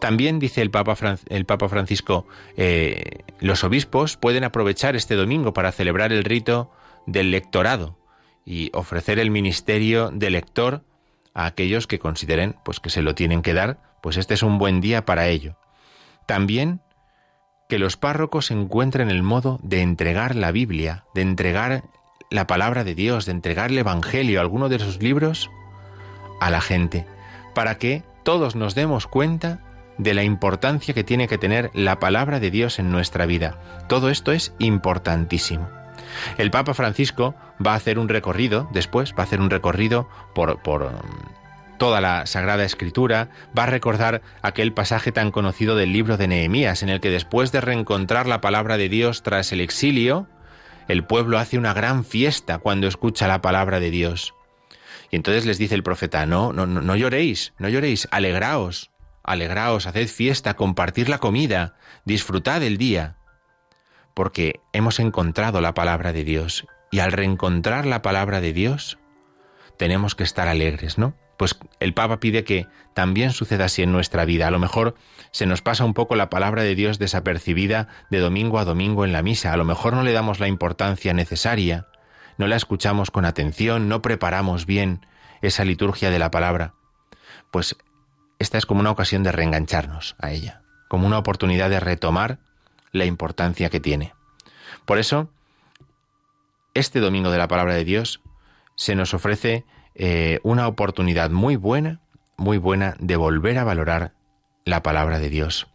[0.00, 5.72] También dice el Papa, el Papa Francisco, eh, los obispos pueden aprovechar este domingo para
[5.72, 6.70] celebrar el rito
[7.06, 7.98] del lectorado
[8.44, 10.84] y ofrecer el ministerio de lector
[11.36, 14.58] a aquellos que consideren pues que se lo tienen que dar, pues este es un
[14.58, 15.56] buen día para ello.
[16.24, 16.80] También
[17.68, 21.84] que los párrocos encuentren el modo de entregar la Biblia, de entregar
[22.30, 25.50] la palabra de Dios, de entregar el Evangelio, alguno de sus libros,
[26.40, 27.06] a la gente,
[27.54, 29.60] para que todos nos demos cuenta
[29.98, 33.84] de la importancia que tiene que tener la palabra de Dios en nuestra vida.
[33.88, 35.68] Todo esto es importantísimo.
[36.38, 40.62] El Papa Francisco va a hacer un recorrido, después va a hacer un recorrido por,
[40.62, 40.92] por
[41.78, 46.82] toda la Sagrada Escritura, va a recordar aquel pasaje tan conocido del libro de Nehemías,
[46.82, 50.28] en el que después de reencontrar la palabra de Dios tras el exilio,
[50.88, 54.34] el pueblo hace una gran fiesta cuando escucha la palabra de Dios.
[55.10, 58.90] Y entonces les dice el profeta, no, no, no, no lloréis, no lloréis, alegraos,
[59.22, 63.16] alegraos, haced fiesta, compartir la comida, disfrutad el día,
[64.16, 66.66] porque hemos encontrado la palabra de Dios.
[66.90, 68.98] Y al reencontrar la palabra de Dios,
[69.76, 71.14] tenemos que estar alegres, ¿no?
[71.36, 74.46] Pues el Papa pide que también suceda así en nuestra vida.
[74.46, 74.94] A lo mejor
[75.32, 79.12] se nos pasa un poco la palabra de Dios desapercibida de domingo a domingo en
[79.12, 79.52] la misa.
[79.52, 81.86] A lo mejor no le damos la importancia necesaria,
[82.38, 85.04] no la escuchamos con atención, no preparamos bien
[85.42, 86.72] esa liturgia de la palabra.
[87.50, 87.76] Pues
[88.38, 92.45] esta es como una ocasión de reengancharnos a ella, como una oportunidad de retomar
[92.96, 94.14] la importancia que tiene.
[94.84, 95.30] Por eso,
[96.74, 98.20] este domingo de la palabra de Dios
[98.74, 102.00] se nos ofrece eh, una oportunidad muy buena,
[102.36, 104.12] muy buena de volver a valorar
[104.64, 105.68] la palabra de Dios.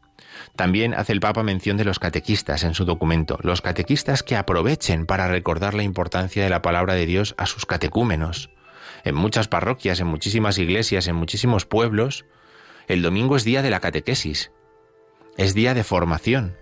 [0.56, 5.06] También hace el Papa mención de los catequistas en su documento, los catequistas que aprovechen
[5.06, 8.50] para recordar la importancia de la palabra de Dios a sus catecúmenos.
[9.04, 12.26] En muchas parroquias, en muchísimas iglesias, en muchísimos pueblos,
[12.88, 14.52] el domingo es día de la catequesis,
[15.38, 16.58] es día de formación.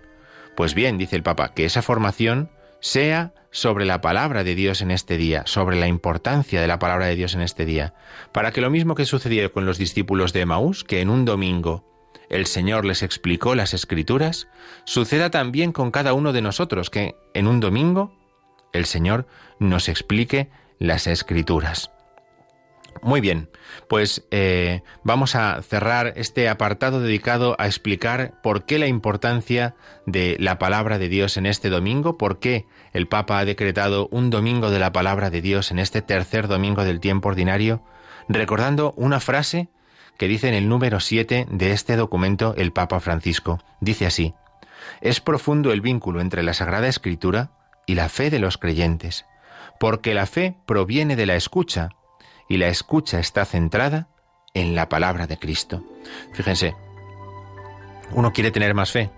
[0.56, 4.90] Pues bien, dice el Papa, que esa formación sea sobre la palabra de Dios en
[4.90, 7.94] este día, sobre la importancia de la palabra de Dios en este día,
[8.32, 11.84] para que lo mismo que sucedió con los discípulos de Emaús, que en un domingo
[12.28, 14.46] el Señor les explicó las escrituras,
[14.84, 18.14] suceda también con cada uno de nosotros, que en un domingo
[18.72, 19.26] el Señor
[19.58, 21.90] nos explique las escrituras.
[23.02, 23.48] Muy bien,
[23.88, 29.74] pues eh, vamos a cerrar este apartado dedicado a explicar por qué la importancia
[30.06, 34.28] de la palabra de Dios en este domingo, por qué el Papa ha decretado un
[34.28, 37.82] domingo de la palabra de Dios en este tercer domingo del tiempo ordinario,
[38.28, 39.68] recordando una frase
[40.18, 43.58] que dice en el número 7 de este documento el Papa Francisco.
[43.80, 44.34] Dice así,
[45.00, 47.52] es profundo el vínculo entre la Sagrada Escritura
[47.86, 49.24] y la fe de los creyentes,
[49.78, 51.88] porque la fe proviene de la escucha,
[52.50, 54.08] y la escucha está centrada
[54.54, 55.84] en la palabra de Cristo.
[56.32, 56.74] Fíjense,
[58.10, 59.08] uno quiere tener más fe.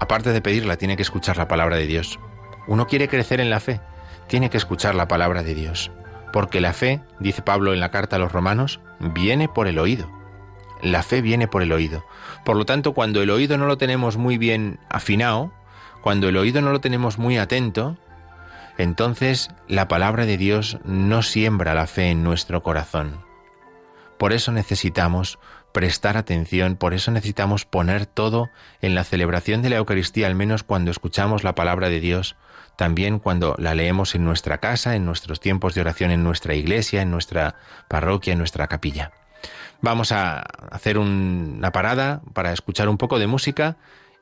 [0.00, 2.20] Aparte de pedirla, tiene que escuchar la palabra de Dios.
[2.68, 3.80] Uno quiere crecer en la fe,
[4.28, 5.90] tiene que escuchar la palabra de Dios.
[6.32, 10.08] Porque la fe, dice Pablo en la carta a los romanos, viene por el oído.
[10.80, 12.06] La fe viene por el oído.
[12.44, 15.52] Por lo tanto, cuando el oído no lo tenemos muy bien afinado,
[16.02, 17.96] cuando el oído no lo tenemos muy atento,
[18.78, 23.20] entonces la palabra de Dios no siembra la fe en nuestro corazón.
[24.18, 25.38] Por eso necesitamos
[25.72, 28.48] prestar atención, por eso necesitamos poner todo
[28.80, 32.36] en la celebración de la Eucaristía, al menos cuando escuchamos la palabra de Dios,
[32.76, 37.02] también cuando la leemos en nuestra casa, en nuestros tiempos de oración en nuestra iglesia,
[37.02, 37.56] en nuestra
[37.88, 39.12] parroquia, en nuestra capilla.
[39.80, 43.76] Vamos a hacer una parada para escuchar un poco de música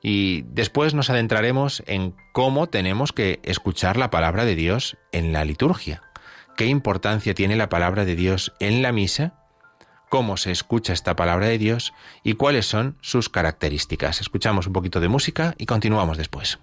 [0.09, 5.45] y después nos adentraremos en cómo tenemos que escuchar la palabra de Dios en la
[5.45, 6.01] liturgia.
[6.57, 9.35] ¿Qué importancia tiene la palabra de Dios en la misa
[10.09, 11.93] cómo se escucha esta palabra de Dios
[12.23, 14.21] y cuáles son sus características.
[14.21, 16.61] Escuchamos un poquito de música y continuamos después.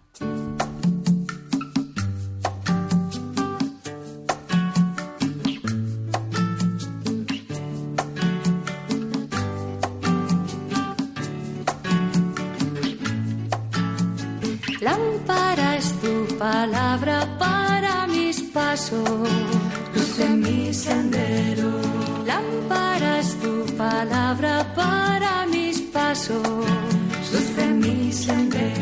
[16.66, 19.10] Palabra para mis pasos,
[19.96, 21.72] luz en mi sendero.
[22.26, 26.48] Lámpara es tu palabra para mis pasos,
[27.32, 28.73] luz en mi sendero.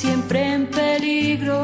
[0.00, 1.58] Siempre en peligro.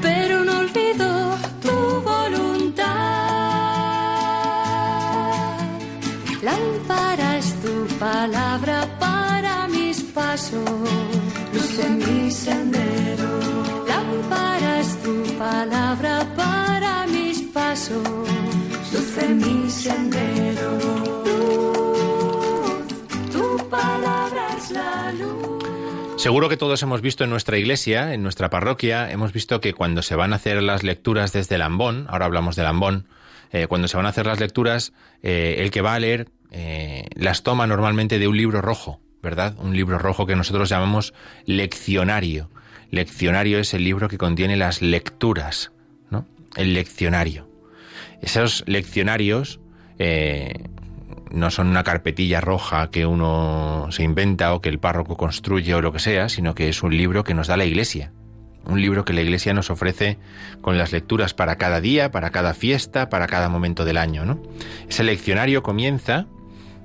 [0.00, 1.08] Pero no olvido
[1.64, 1.76] tu
[2.10, 2.86] voluntad.
[6.48, 7.32] Lámpara
[7.64, 7.74] tu
[8.06, 10.70] palabra para mis pasos,
[11.54, 13.30] luz en mi sendero.
[13.92, 18.08] Lámpara tu palabra para mis pasos,
[18.92, 20.31] luz en mi sendero.
[26.22, 30.02] Seguro que todos hemos visto en nuestra iglesia, en nuestra parroquia, hemos visto que cuando
[30.02, 33.08] se van a hacer las lecturas desde el ambón, ahora hablamos del ambón,
[33.50, 34.92] eh, cuando se van a hacer las lecturas,
[35.24, 39.56] eh, el que va a leer eh, las toma normalmente de un libro rojo, ¿verdad?
[39.58, 41.12] Un libro rojo que nosotros llamamos
[41.44, 42.50] leccionario.
[42.92, 45.72] Leccionario es el libro que contiene las lecturas,
[46.08, 46.28] ¿no?
[46.54, 47.50] El leccionario.
[48.20, 49.58] Esos leccionarios
[51.32, 55.80] no son una carpetilla roja que uno se inventa o que el párroco construye o
[55.80, 58.12] lo que sea, sino que es un libro que nos da la Iglesia.
[58.64, 60.18] Un libro que la Iglesia nos ofrece
[60.60, 64.24] con las lecturas para cada día, para cada fiesta, para cada momento del año.
[64.24, 64.40] ¿no?
[64.88, 66.26] Ese leccionario comienza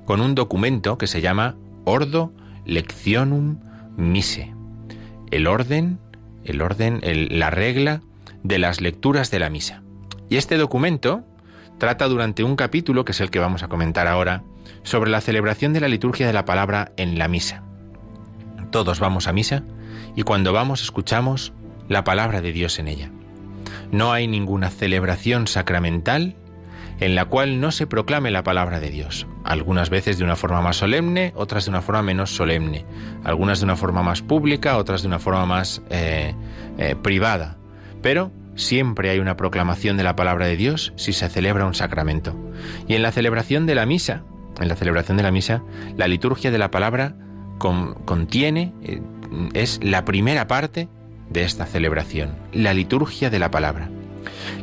[0.04, 2.32] con un documento que se llama Ordo
[2.64, 3.60] Lectionum
[3.96, 4.54] Mise.
[5.30, 5.98] El orden,
[6.44, 8.00] el orden, la regla
[8.42, 9.82] de las lecturas de la misa.
[10.30, 11.24] Y este documento
[11.78, 14.42] trata durante un capítulo, que es el que vamos a comentar ahora,
[14.82, 17.62] sobre la celebración de la liturgia de la palabra en la misa.
[18.70, 19.62] Todos vamos a misa
[20.14, 21.52] y cuando vamos escuchamos
[21.88, 23.10] la palabra de Dios en ella.
[23.90, 26.36] No hay ninguna celebración sacramental
[27.00, 30.60] en la cual no se proclame la palabra de Dios, algunas veces de una forma
[30.60, 32.84] más solemne, otras de una forma menos solemne,
[33.24, 36.34] algunas de una forma más pública, otras de una forma más eh,
[36.76, 37.56] eh, privada,
[38.02, 42.36] pero siempre hay una proclamación de la palabra de Dios si se celebra un sacramento.
[42.86, 44.24] Y en la celebración de la misa,
[44.60, 45.62] en la celebración de la misa,
[45.96, 47.14] la liturgia de la palabra
[47.58, 49.00] con- contiene, eh,
[49.54, 50.88] es la primera parte
[51.30, 53.88] de esta celebración, la liturgia de la palabra.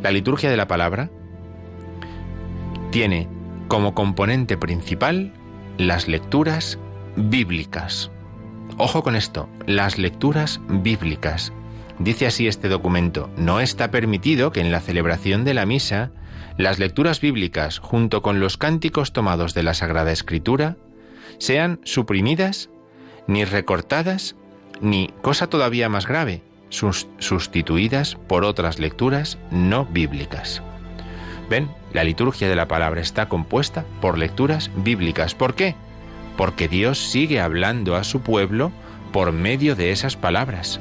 [0.04, 1.10] La liturgia de la palabra
[2.92, 3.28] tiene
[3.68, 5.34] como componente principal
[5.78, 6.80] las lecturas
[7.16, 8.12] bíblicas.
[8.78, 11.54] Ojo con esto, las lecturas bíblicas.
[12.00, 16.12] Dice así este documento, no está permitido que en la celebración de la misa
[16.58, 20.78] las lecturas bíblicas, junto con los cánticos tomados de la Sagrada Escritura,
[21.38, 22.70] sean suprimidas,
[23.28, 24.36] ni recortadas,
[24.82, 30.62] ni, cosa todavía más grave, sus- sustituidas por otras lecturas no bíblicas.
[31.50, 31.70] ¿Ven?
[31.94, 35.34] La liturgia de la palabra está compuesta por lecturas bíblicas.
[35.36, 35.76] ¿Por qué?
[36.38, 38.72] Porque Dios sigue hablando a su pueblo
[39.14, 40.80] por medio de esas palabras.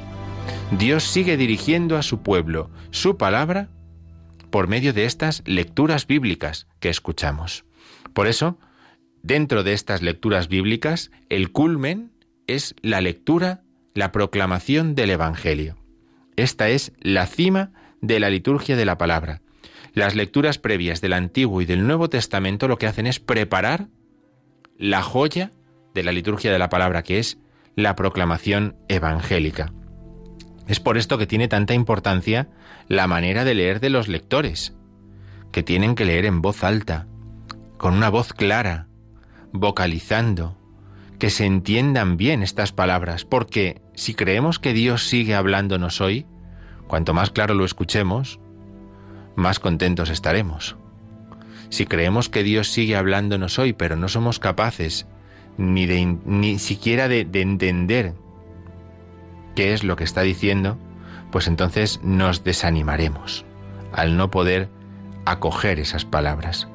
[0.71, 3.69] Dios sigue dirigiendo a su pueblo su palabra
[4.49, 7.65] por medio de estas lecturas bíblicas que escuchamos.
[8.13, 8.57] Por eso,
[9.21, 12.11] dentro de estas lecturas bíblicas, el culmen
[12.47, 15.77] es la lectura, la proclamación del Evangelio.
[16.35, 17.71] Esta es la cima
[18.01, 19.41] de la liturgia de la palabra.
[19.93, 23.87] Las lecturas previas del Antiguo y del Nuevo Testamento lo que hacen es preparar
[24.77, 25.53] la joya
[25.93, 27.37] de la liturgia de la palabra, que es
[27.75, 29.71] la proclamación evangélica.
[30.67, 32.47] Es por esto que tiene tanta importancia
[32.87, 34.73] la manera de leer de los lectores,
[35.51, 37.07] que tienen que leer en voz alta,
[37.77, 38.87] con una voz clara,
[39.51, 40.57] vocalizando,
[41.19, 46.25] que se entiendan bien estas palabras, porque si creemos que Dios sigue hablándonos hoy,
[46.87, 48.39] cuanto más claro lo escuchemos,
[49.35, 50.77] más contentos estaremos.
[51.69, 55.07] Si creemos que Dios sigue hablándonos hoy, pero no somos capaces
[55.57, 58.13] ni, ni siquiera de entender
[59.55, 60.77] qué es lo que está diciendo,
[61.31, 63.45] pues entonces nos desanimaremos
[63.91, 64.69] al no poder
[65.25, 66.67] acoger esas palabras.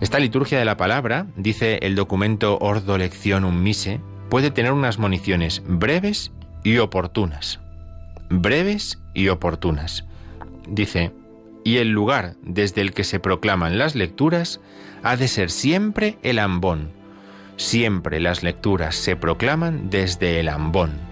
[0.00, 4.00] Esta liturgia de la palabra, dice el documento Ordo Lectionum Mise,
[4.30, 6.32] puede tener unas municiones breves
[6.64, 7.60] y oportunas.
[8.30, 10.04] Breves y oportunas.
[10.66, 11.12] Dice,
[11.64, 14.60] y el lugar desde el que se proclaman las lecturas
[15.02, 16.90] ha de ser siempre el ambón.
[17.56, 21.11] Siempre las lecturas se proclaman desde el ambón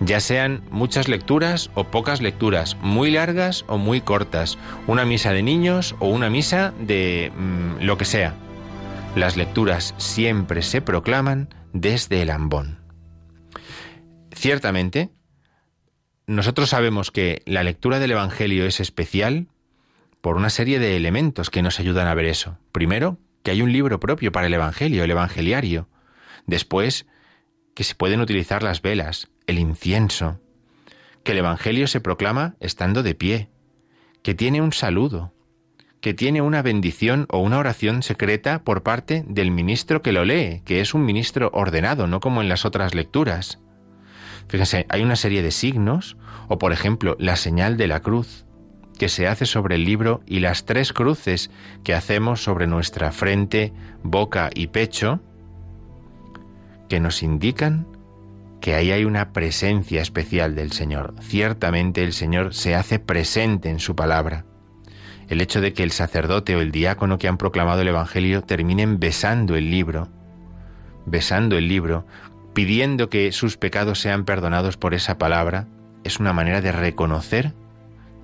[0.00, 5.42] ya sean muchas lecturas o pocas lecturas, muy largas o muy cortas, una misa de
[5.42, 8.34] niños o una misa de mm, lo que sea.
[9.14, 12.80] Las lecturas siempre se proclaman desde el ambón.
[14.34, 15.10] Ciertamente,
[16.26, 19.48] nosotros sabemos que la lectura del Evangelio es especial
[20.20, 22.58] por una serie de elementos que nos ayudan a ver eso.
[22.72, 25.88] Primero, que hay un libro propio para el Evangelio, el Evangeliario.
[26.46, 27.06] Después,
[27.74, 30.40] que se pueden utilizar las velas, el incienso,
[31.22, 33.48] que el Evangelio se proclama estando de pie,
[34.22, 35.32] que tiene un saludo,
[36.00, 40.62] que tiene una bendición o una oración secreta por parte del ministro que lo lee,
[40.64, 43.60] que es un ministro ordenado, no como en las otras lecturas.
[44.48, 46.16] Fíjense, hay una serie de signos,
[46.48, 48.44] o por ejemplo, la señal de la cruz,
[48.98, 51.50] que se hace sobre el libro y las tres cruces
[51.84, 53.72] que hacemos sobre nuestra frente,
[54.02, 55.20] boca y pecho,
[56.88, 57.86] que nos indican
[58.66, 61.14] que ahí hay una presencia especial del Señor.
[61.20, 64.44] Ciertamente el Señor se hace presente en su palabra.
[65.28, 68.98] El hecho de que el sacerdote o el diácono que han proclamado el Evangelio terminen
[68.98, 70.08] besando el libro,
[71.04, 72.08] besando el libro,
[72.54, 75.68] pidiendo que sus pecados sean perdonados por esa palabra,
[76.02, 77.54] es una manera de reconocer,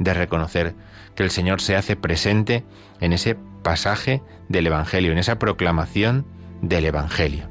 [0.01, 0.75] de reconocer
[1.15, 2.65] que el Señor se hace presente
[2.99, 6.27] en ese pasaje del Evangelio, en esa proclamación
[6.63, 7.49] del Evangelio.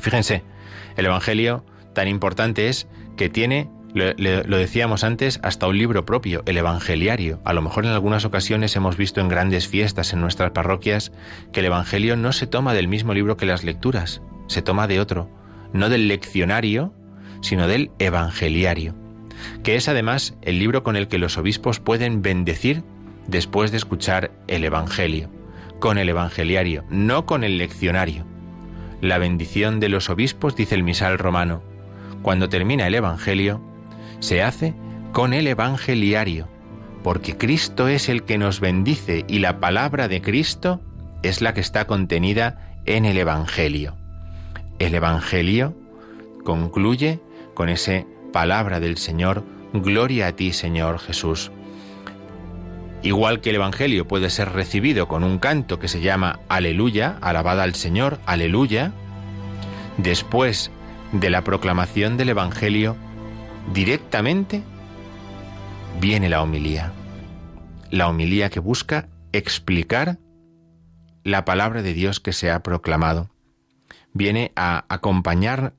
[0.00, 0.42] Fíjense,
[0.96, 1.64] el Evangelio
[1.94, 2.86] tan importante es
[3.16, 7.40] que tiene, lo, decíamos antes, hasta un libro propio, el Evangeliario.
[7.44, 11.12] A lo mejor en algunas ocasiones hemos visto en grandes fiestas en nuestras parroquias
[11.52, 15.00] que el Evangelio no se toma del mismo libro que las lecturas, se toma de
[15.00, 15.30] otro,
[15.72, 16.92] no del leccionario,
[17.40, 18.94] sino del Evangeliario,
[19.62, 22.82] que es además el libro con el que los obispos pueden bendecir
[23.26, 25.30] después de escuchar el Evangelio,
[25.78, 28.26] con el Evangeliario, no con el leccionario.
[29.00, 31.62] La bendición de los obispos, dice el misal romano,
[32.24, 33.60] cuando termina el Evangelio,
[34.18, 34.74] se hace
[35.12, 36.48] con el Evangeliario,
[37.02, 40.80] porque Cristo es el que nos bendice y la palabra de Cristo
[41.22, 43.94] es la que está contenida en el Evangelio.
[44.78, 45.76] El Evangelio
[46.44, 47.20] concluye
[47.52, 49.44] con esa palabra del Señor,
[49.74, 51.52] Gloria a ti, Señor Jesús.
[53.02, 57.64] Igual que el Evangelio puede ser recibido con un canto que se llama Aleluya, alabada
[57.64, 58.92] al Señor, Aleluya,
[59.98, 60.70] después
[61.14, 62.96] de la proclamación del Evangelio,
[63.72, 64.62] directamente
[66.00, 66.92] viene la homilía.
[67.90, 70.18] La homilía que busca explicar
[71.22, 73.30] la palabra de Dios que se ha proclamado.
[74.12, 75.74] Viene a acompañar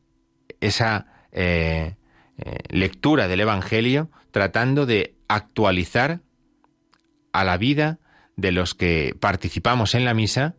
[0.62, 1.96] esa eh,
[2.38, 6.22] eh, lectura del Evangelio tratando de actualizar
[7.34, 8.00] a la vida
[8.38, 10.56] de los que participamos en la misa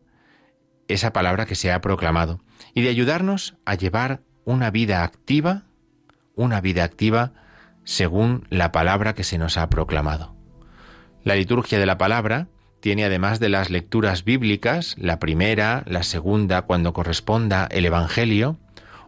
[0.88, 2.40] esa palabra que se ha proclamado
[2.74, 5.64] y de ayudarnos a llevar una vida activa,
[6.36, 7.32] una vida activa
[7.84, 10.34] según la palabra que se nos ha proclamado.
[11.24, 12.46] La liturgia de la palabra
[12.80, 18.56] tiene además de las lecturas bíblicas, la primera, la segunda, cuando corresponda el Evangelio,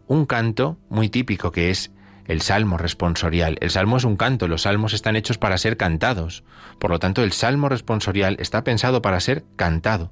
[0.09, 1.93] un canto muy típico que es
[2.26, 3.59] el salmo responsorial.
[3.61, 6.43] El salmo es un canto, los salmos están hechos para ser cantados.
[6.80, 10.11] Por lo tanto, el salmo responsorial está pensado para ser cantado.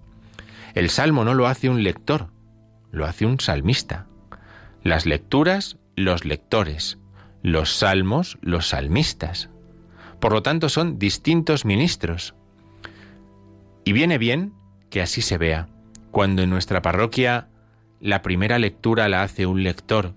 [0.74, 2.28] El salmo no lo hace un lector,
[2.92, 4.06] lo hace un salmista.
[4.86, 6.98] Las lecturas, los lectores.
[7.42, 9.50] Los salmos, los salmistas.
[10.20, 12.36] Por lo tanto, son distintos ministros.
[13.84, 14.52] Y viene bien
[14.88, 15.66] que así se vea.
[16.12, 17.48] Cuando en nuestra parroquia
[18.00, 20.14] la primera lectura la hace un lector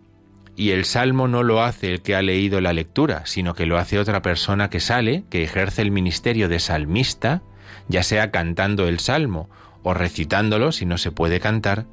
[0.55, 3.80] y el salmo no lo hace el que ha leído la lectura, sino que lo
[3.80, 7.41] hace otra persona que sale, que ejerce el ministerio de salmista,
[7.88, 9.49] ya sea cantando el salmo
[9.82, 11.88] o recitándolo si no se puede cantar,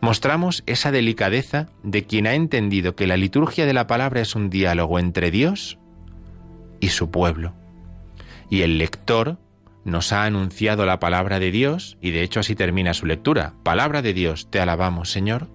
[0.00, 4.50] mostramos esa delicadeza de quien ha entendido que la liturgia de la palabra es un
[4.50, 5.78] diálogo entre Dios,
[6.80, 7.54] y su pueblo.
[8.50, 9.38] Y el lector
[9.84, 13.54] nos ha anunciado la palabra de Dios, y de hecho así termina su lectura.
[13.62, 15.48] Palabra de Dios, te alabamos, Señor.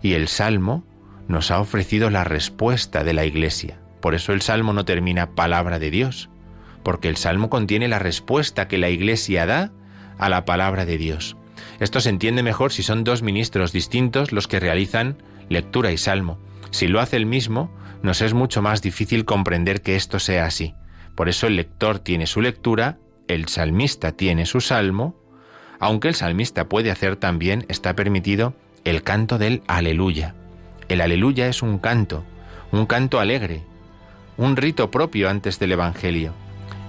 [0.00, 0.84] Y el Salmo
[1.28, 3.80] nos ha ofrecido la respuesta de la Iglesia.
[4.00, 6.28] Por eso el Salmo no termina palabra de Dios,
[6.82, 9.72] porque el Salmo contiene la respuesta que la Iglesia da
[10.18, 11.36] a la palabra de Dios.
[11.82, 16.38] Esto se entiende mejor si son dos ministros distintos los que realizan lectura y salmo.
[16.70, 20.76] Si lo hace el mismo, nos es mucho más difícil comprender que esto sea así.
[21.16, 25.16] Por eso el lector tiene su lectura, el salmista tiene su salmo,
[25.80, 28.54] aunque el salmista puede hacer también, está permitido,
[28.84, 30.36] el canto del aleluya.
[30.88, 32.22] El aleluya es un canto,
[32.70, 33.64] un canto alegre,
[34.36, 36.32] un rito propio antes del Evangelio,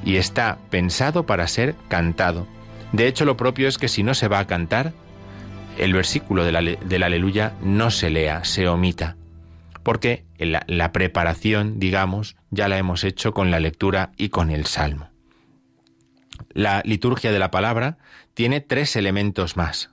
[0.05, 2.45] y está pensado para ser cantado.
[2.93, 4.93] De hecho, lo propio es que si no se va a cantar,
[5.77, 9.17] el versículo del, aleluya no se lea, se omita,
[9.81, 14.67] porque la, la preparación, digamos, ya la hemos hecho con la lectura y con el
[14.67, 15.09] salmo.
[16.51, 17.97] La liturgia de la palabra
[18.35, 19.89] tiene tres elementos más.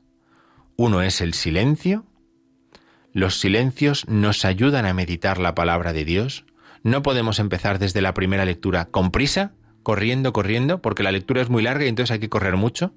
[0.77, 2.05] Uno es el silencio.
[3.15, 6.45] Los silencios nos ayudan a meditar la palabra de Dios.
[6.83, 9.53] No podemos empezar desde la primera lectura con prisa,
[9.83, 12.93] corriendo, corriendo, porque la lectura es muy larga y entonces hay que correr mucho.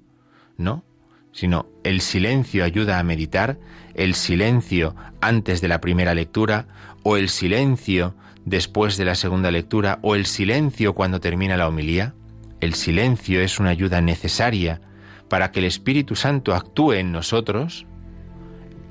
[0.56, 0.84] No,
[1.32, 3.58] sino el silencio ayuda a meditar,
[3.94, 6.66] el silencio antes de la primera lectura,
[7.02, 8.14] o el silencio
[8.44, 12.14] después de la segunda lectura, o el silencio cuando termina la homilía.
[12.60, 14.80] El silencio es una ayuda necesaria
[15.28, 17.86] para que el Espíritu Santo actúe en nosotros.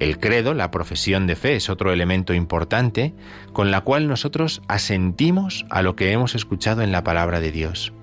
[0.04, 3.14] El credo, la profesión de fe, es otro elemento importante
[3.54, 7.94] con la cual nosotros asentimos a lo que hemos escuchado en la palabra de Dios.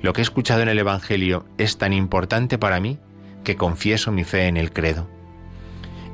[0.00, 3.00] Lo que he escuchado en el Evangelio es tan importante para mí
[3.42, 5.10] que confieso mi fe en el credo.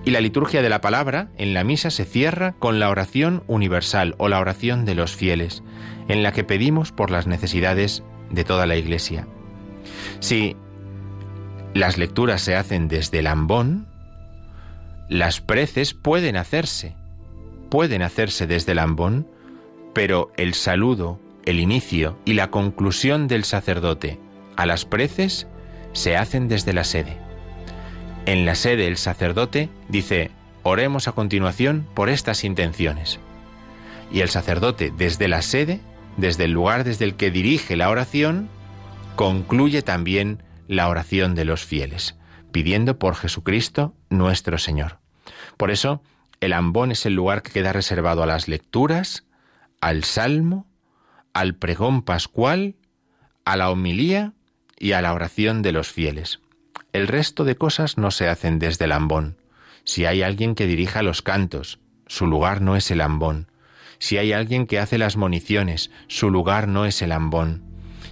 [0.07, 4.15] Y la liturgia de la palabra en la misa se cierra con la oración universal
[4.17, 5.63] o la oración de los fieles,
[6.09, 9.29] en la que pedimos por las necesidades de toda la Iglesia.
[10.21, 10.57] Si
[11.75, 13.87] las lecturas se hacen desde el ambón,
[15.09, 16.97] las preces pueden hacerse,
[17.71, 19.29] pueden hacerse desde el ambón,
[19.95, 24.19] pero el saludo, el inicio y la conclusión del sacerdote
[24.57, 25.47] a las preces
[25.93, 27.17] se hacen desde la sede.
[28.27, 30.33] En la sede el sacerdote dice,
[30.65, 33.21] oremos a continuación por estas intenciones.
[34.13, 35.81] Y el sacerdote desde la sede,
[36.17, 38.49] desde el lugar desde el que dirige la oración,
[39.15, 42.17] concluye también la oración de los fieles,
[42.51, 44.99] pidiendo por Jesucristo nuestro Señor.
[45.57, 46.03] Por eso,
[46.41, 49.25] el ambón es el lugar que queda reservado a las lecturas,
[49.81, 50.67] al salmo,
[51.33, 52.77] al pregón pascual,
[53.45, 54.33] a la homilía
[54.79, 56.41] y a la oración de los fieles.
[56.93, 59.39] El resto de cosas no se hacen desde el ambón.
[59.85, 63.51] Si hay alguien que dirija los cantos, su lugar no es el ambón.
[63.99, 67.65] Si hay alguien que hace las municiones, su lugar no es el ambón.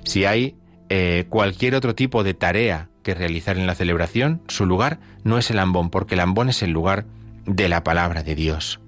[0.04, 0.56] Si hay
[0.88, 5.50] eh, cualquier otro tipo de tarea que realizar en la celebración, su lugar no es
[5.52, 7.04] el ambón, porque el ambón es el lugar
[7.46, 8.80] de la palabra de Dios,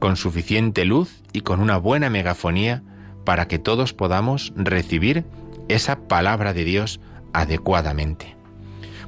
[0.00, 2.82] con suficiente luz y con una buena megafonía
[3.24, 5.24] para que todos podamos recibir
[5.68, 7.00] esa palabra de Dios
[7.32, 8.34] adecuadamente.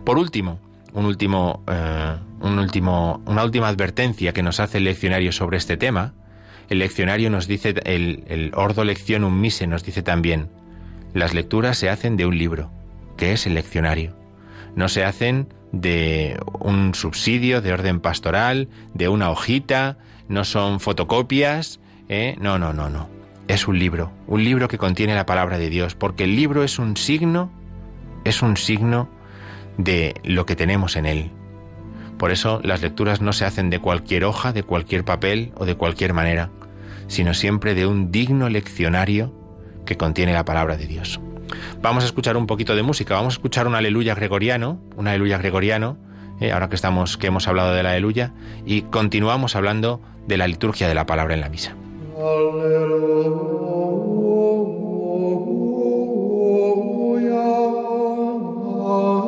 [0.05, 0.61] Por último,
[0.93, 5.77] un último, eh, un último, una última advertencia que nos hace el leccionario sobre este
[5.77, 6.15] tema.
[6.69, 10.49] El leccionario nos dice, el, el Ordo Lectionum Mise nos dice también,
[11.13, 12.71] las lecturas se hacen de un libro,
[13.17, 14.26] que es el leccionario.
[14.77, 19.99] No se hacen de un subsidio de orden pastoral, de una hojita,
[20.29, 22.37] no son fotocopias, ¿eh?
[22.39, 23.17] no, no, no, no
[23.49, 26.79] es un libro, un libro que contiene la palabra de Dios, porque el libro es
[26.79, 27.51] un signo,
[28.25, 29.09] es un signo
[29.79, 31.31] de lo que tenemos en él.
[32.19, 35.77] Por eso las lecturas no se hacen de cualquier hoja, de cualquier papel o de
[35.77, 36.51] cualquier manera,
[37.09, 39.33] sino siempre de un digno leccionario
[39.85, 41.21] que contiene la palabra de Dios.
[41.83, 45.39] Vamos a escuchar un poquito de música, vamos a escuchar un aleluya gregoriano, un aleluya
[45.39, 45.97] gregoriano,
[46.41, 48.33] eh, ahora que estamos, que hemos hablado de la aleluya,
[48.65, 51.75] y continuamos hablando de la liturgia de la palabra en la misa.
[58.87, 59.26] Immola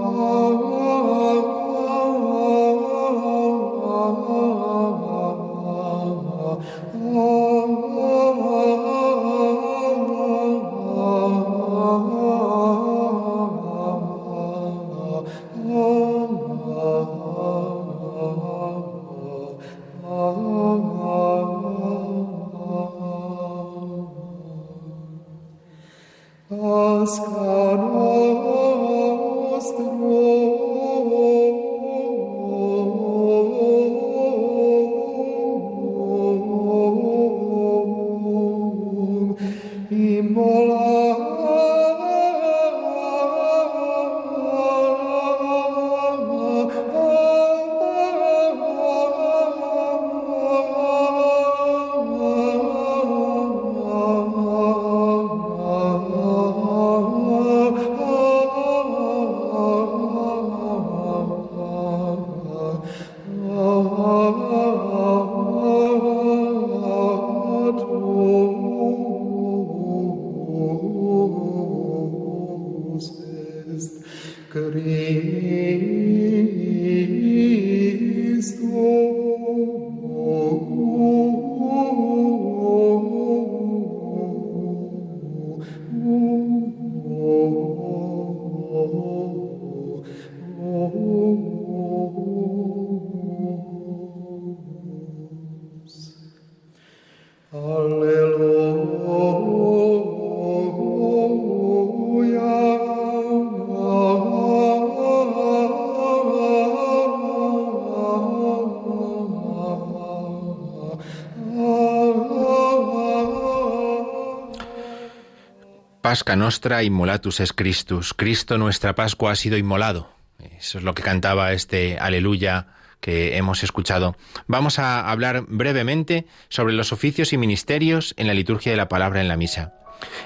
[116.19, 118.12] Pasca nostra es Christus.
[118.12, 120.11] Cristo nuestra Pascua ha sido inmolado.
[120.59, 122.66] Eso es lo que cantaba este aleluya
[123.01, 124.16] que hemos escuchado.
[124.49, 129.21] Vamos a hablar brevemente sobre los oficios y ministerios en la liturgia de la palabra
[129.21, 129.75] en la misa.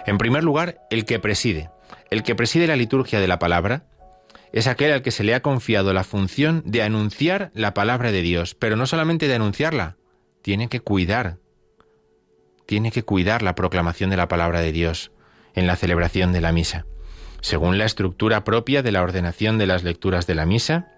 [0.07, 1.69] En primer lugar, el que preside.
[2.11, 3.85] El que preside la liturgia de la palabra
[4.51, 8.23] es aquel al que se le ha confiado la función de anunciar la palabra de
[8.23, 9.99] Dios, pero no solamente de anunciarla,
[10.41, 11.37] tiene que cuidar,
[12.65, 15.13] tiene que cuidar la proclamación de la palabra de Dios
[15.55, 16.87] en la celebración de la misa.
[17.41, 20.89] Según la estructura propia de la ordenación de las lecturas de la misa,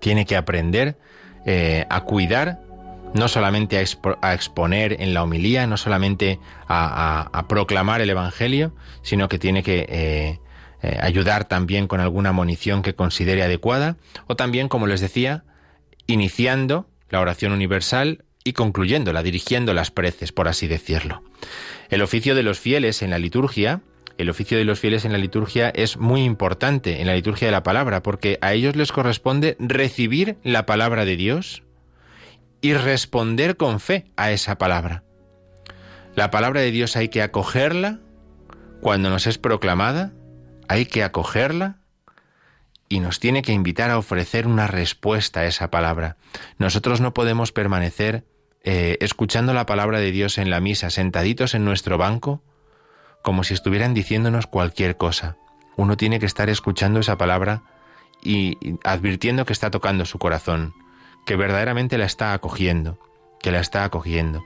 [0.00, 0.98] tiene que aprender
[1.46, 2.60] eh, a cuidar,
[3.14, 6.38] no solamente a, exponer en la homilía, no solamente
[6.68, 10.40] a, proclamar el Evangelio, sino que tiene que eh,
[10.82, 13.96] eh, ayudar también con alguna munición que considere adecuada,
[14.26, 15.44] o también, como les decía,
[16.06, 21.24] iniciando la oración universal y concluyéndola, dirigiendo las preces, por así decirlo.
[21.88, 23.80] El oficio de los fieles en la liturgia,
[24.18, 27.52] el oficio de los fieles en la liturgia es muy importante en la liturgia de
[27.52, 31.64] la palabra, porque a ellos les corresponde recibir la palabra de Dios
[32.60, 35.02] y responder con fe a esa palabra.
[36.14, 37.98] La palabra de Dios hay que acogerla
[38.80, 40.12] cuando nos es proclamada,
[40.68, 41.78] hay que acogerla
[42.88, 46.16] y nos tiene que invitar a ofrecer una respuesta a esa palabra.
[46.58, 48.24] Nosotros no podemos permanecer
[48.66, 52.42] eh, escuchando la palabra de Dios en la misa, sentaditos en nuestro banco,
[53.22, 55.36] como si estuvieran diciéndonos cualquier cosa.
[55.76, 57.62] Uno tiene que estar escuchando esa palabra
[58.24, 60.74] y advirtiendo que está tocando su corazón,
[61.26, 62.98] que verdaderamente la está acogiendo,
[63.40, 64.44] que la está acogiendo.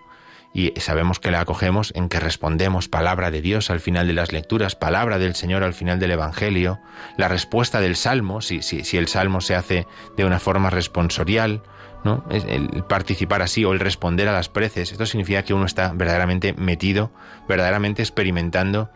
[0.52, 4.32] Y sabemos que la acogemos en que respondemos palabra de Dios al final de las
[4.32, 6.78] lecturas, palabra del Señor al final del Evangelio,
[7.16, 8.60] la respuesta del Salmo, si,
[8.98, 9.86] el Salmo se hace
[10.18, 11.62] de una forma responsorial,
[12.04, 12.24] ¿no?
[12.30, 16.52] El participar así o el responder a las preces, esto significa que uno está verdaderamente
[16.54, 17.12] metido,
[17.48, 18.90] verdaderamente experimentando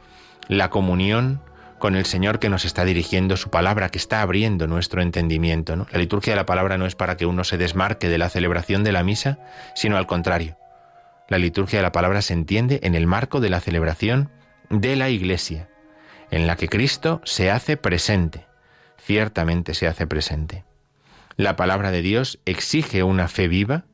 [0.49, 1.41] la comunión
[1.79, 5.87] con el Señor que nos está dirigiendo su palabra, que está abriendo nuestro entendimiento.
[5.91, 8.85] La liturgia de la palabra no es para que uno se desmarque de la celebración
[8.85, 9.39] de la misa,
[9.75, 10.57] sino al contrario.
[11.29, 14.31] La liturgia de la palabra se entiende en el marco de la celebración
[14.71, 15.69] de la Iglesia,
[16.31, 18.47] en la que Cristo se hace presente,
[18.99, 20.65] ciertamente se hace presente.
[21.37, 23.87] La palabra de Dios exige una fe viva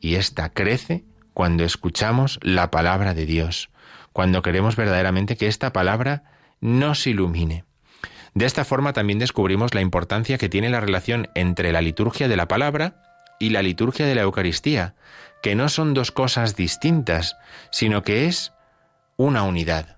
[0.00, 3.70] y ésta crece cuando escuchamos la palabra de Dios,
[4.12, 6.24] cuando queremos verdaderamente que esta palabra
[6.60, 7.64] nos ilumine.
[8.34, 12.36] De esta forma también descubrimos la importancia que tiene la relación entre la liturgia de
[12.36, 13.02] la palabra
[13.38, 14.94] y la liturgia de la Eucaristía,
[15.42, 17.36] que no son dos cosas distintas,
[17.70, 18.52] sino que es
[19.16, 19.96] una unidad,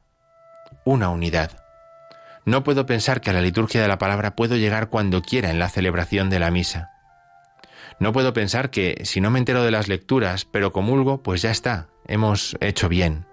[0.85, 1.60] una unidad.
[2.45, 5.59] No puedo pensar que a la liturgia de la palabra puedo llegar cuando quiera en
[5.59, 6.91] la celebración de la misa.
[7.99, 11.51] No puedo pensar que si no me entero de las lecturas, pero comulgo, pues ya
[11.51, 13.26] está, hemos hecho bien.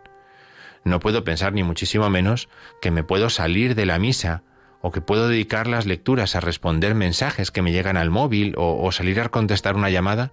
[0.83, 2.49] No puedo pensar ni muchísimo menos
[2.81, 4.43] que me puedo salir de la misa
[4.81, 8.83] o que puedo dedicar las lecturas a responder mensajes que me llegan al móvil o,
[8.83, 10.31] o salir a contestar una llamada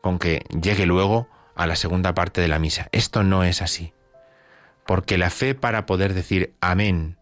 [0.00, 2.88] con que llegue luego a la segunda parte de la misa.
[2.92, 3.92] Esto no es así.
[4.86, 7.16] Porque la fe para poder decir amén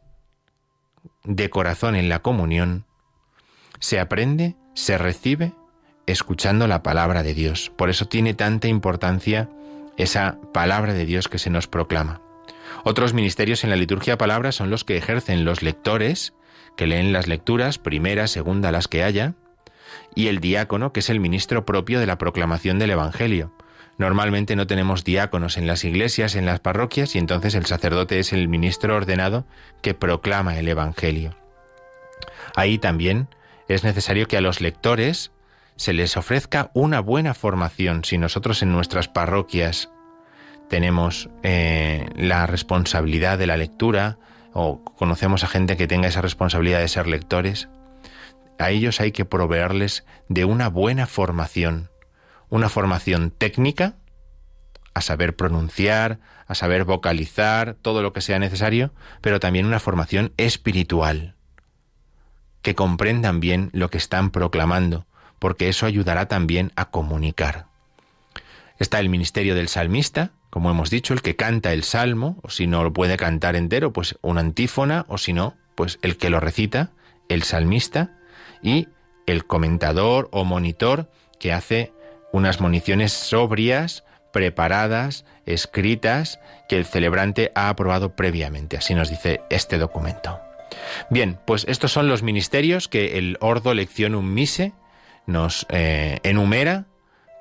[1.24, 2.84] de corazón en la comunión
[3.78, 5.52] se aprende, se recibe
[6.06, 7.72] escuchando la palabra de Dios.
[7.76, 9.48] Por eso tiene tanta importancia
[9.96, 12.20] esa palabra de Dios que se nos proclama.
[12.84, 16.34] Otros ministerios en la liturgia palabra son los que ejercen los lectores,
[16.76, 19.34] que leen las lecturas, primera, segunda, las que haya,
[20.14, 23.52] y el diácono, que es el ministro propio de la proclamación del Evangelio.
[24.00, 28.32] Normalmente no tenemos diáconos en las iglesias, en las parroquias, y entonces el sacerdote es
[28.32, 29.44] el ministro ordenado
[29.82, 31.36] que proclama el Evangelio.
[32.56, 33.28] Ahí también
[33.68, 35.32] es necesario que a los lectores
[35.76, 38.02] se les ofrezca una buena formación.
[38.02, 39.90] Si nosotros en nuestras parroquias
[40.70, 44.16] tenemos eh, la responsabilidad de la lectura
[44.54, 47.68] o conocemos a gente que tenga esa responsabilidad de ser lectores,
[48.58, 51.90] a ellos hay que proveerles de una buena formación
[52.50, 53.94] una formación técnica,
[54.92, 60.32] a saber pronunciar, a saber vocalizar, todo lo que sea necesario, pero también una formación
[60.36, 61.36] espiritual,
[62.62, 65.06] que comprendan bien lo que están proclamando,
[65.38, 67.66] porque eso ayudará también a comunicar.
[68.78, 72.66] Está el ministerio del salmista, como hemos dicho, el que canta el salmo, o si
[72.66, 76.40] no lo puede cantar entero, pues una antífona, o si no, pues el que lo
[76.40, 76.90] recita,
[77.28, 78.16] el salmista,
[78.62, 78.88] y
[79.26, 81.92] el comentador o monitor que hace
[82.32, 88.76] unas municiones sobrias preparadas, escritas, que el celebrante ha aprobado previamente.
[88.76, 90.40] Así nos dice este documento.
[91.10, 94.72] Bien, pues estos son los ministerios que el Ordo Lectionum Mise
[95.26, 96.86] nos eh, enumera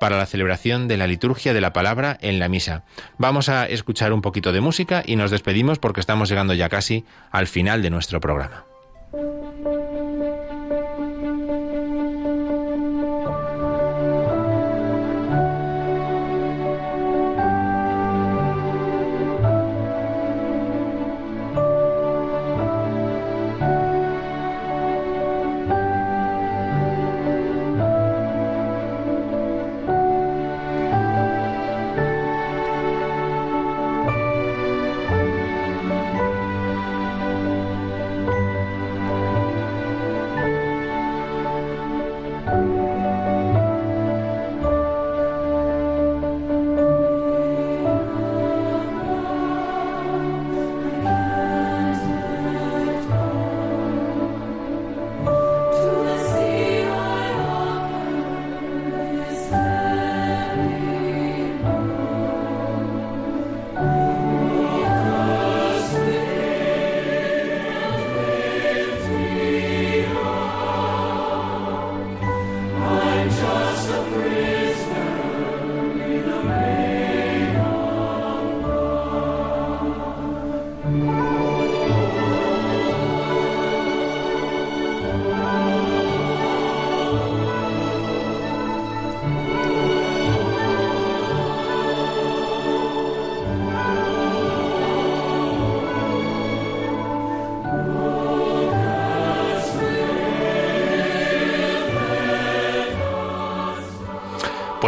[0.00, 2.84] para la celebración de la liturgia de la palabra en la misa.
[3.18, 7.04] Vamos a escuchar un poquito de música y nos despedimos porque estamos llegando ya casi
[7.30, 8.64] al final de nuestro programa.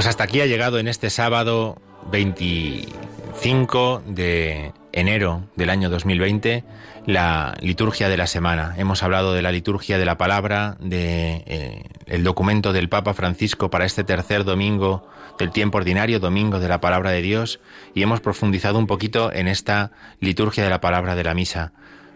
[0.03, 1.81] Pues hasta aquí ha llegado en este sábado
[2.11, 6.65] 25 de enero del año 2020
[7.07, 8.75] la liturgia de la semana.
[8.79, 13.71] Hemos hablado de la liturgia de la palabra, de eh, el documento del Papa Francisco
[13.71, 17.61] para este tercer domingo del tiempo ordinario, domingo de la palabra de Dios,
[17.95, 21.75] y hemos profundizado un poquito en esta liturgia de la palabra de la misa.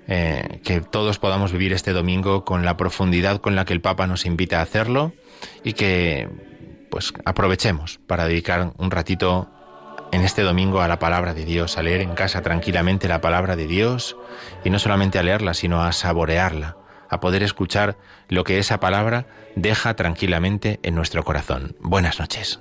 [0.08, 4.08] Eh, que todos podamos vivir este domingo con la profundidad con la que el Papa
[4.08, 5.12] nos invita a hacerlo
[5.62, 6.28] y que
[6.96, 9.50] pues aprovechemos para dedicar un ratito
[10.12, 13.54] en este domingo a la palabra de Dios, a leer en casa tranquilamente la palabra
[13.54, 14.16] de Dios
[14.64, 16.78] y no solamente a leerla, sino a saborearla,
[17.10, 17.98] a poder escuchar
[18.30, 19.26] lo que esa palabra
[19.56, 21.76] deja tranquilamente en nuestro corazón.
[21.80, 22.60] Buenas noches.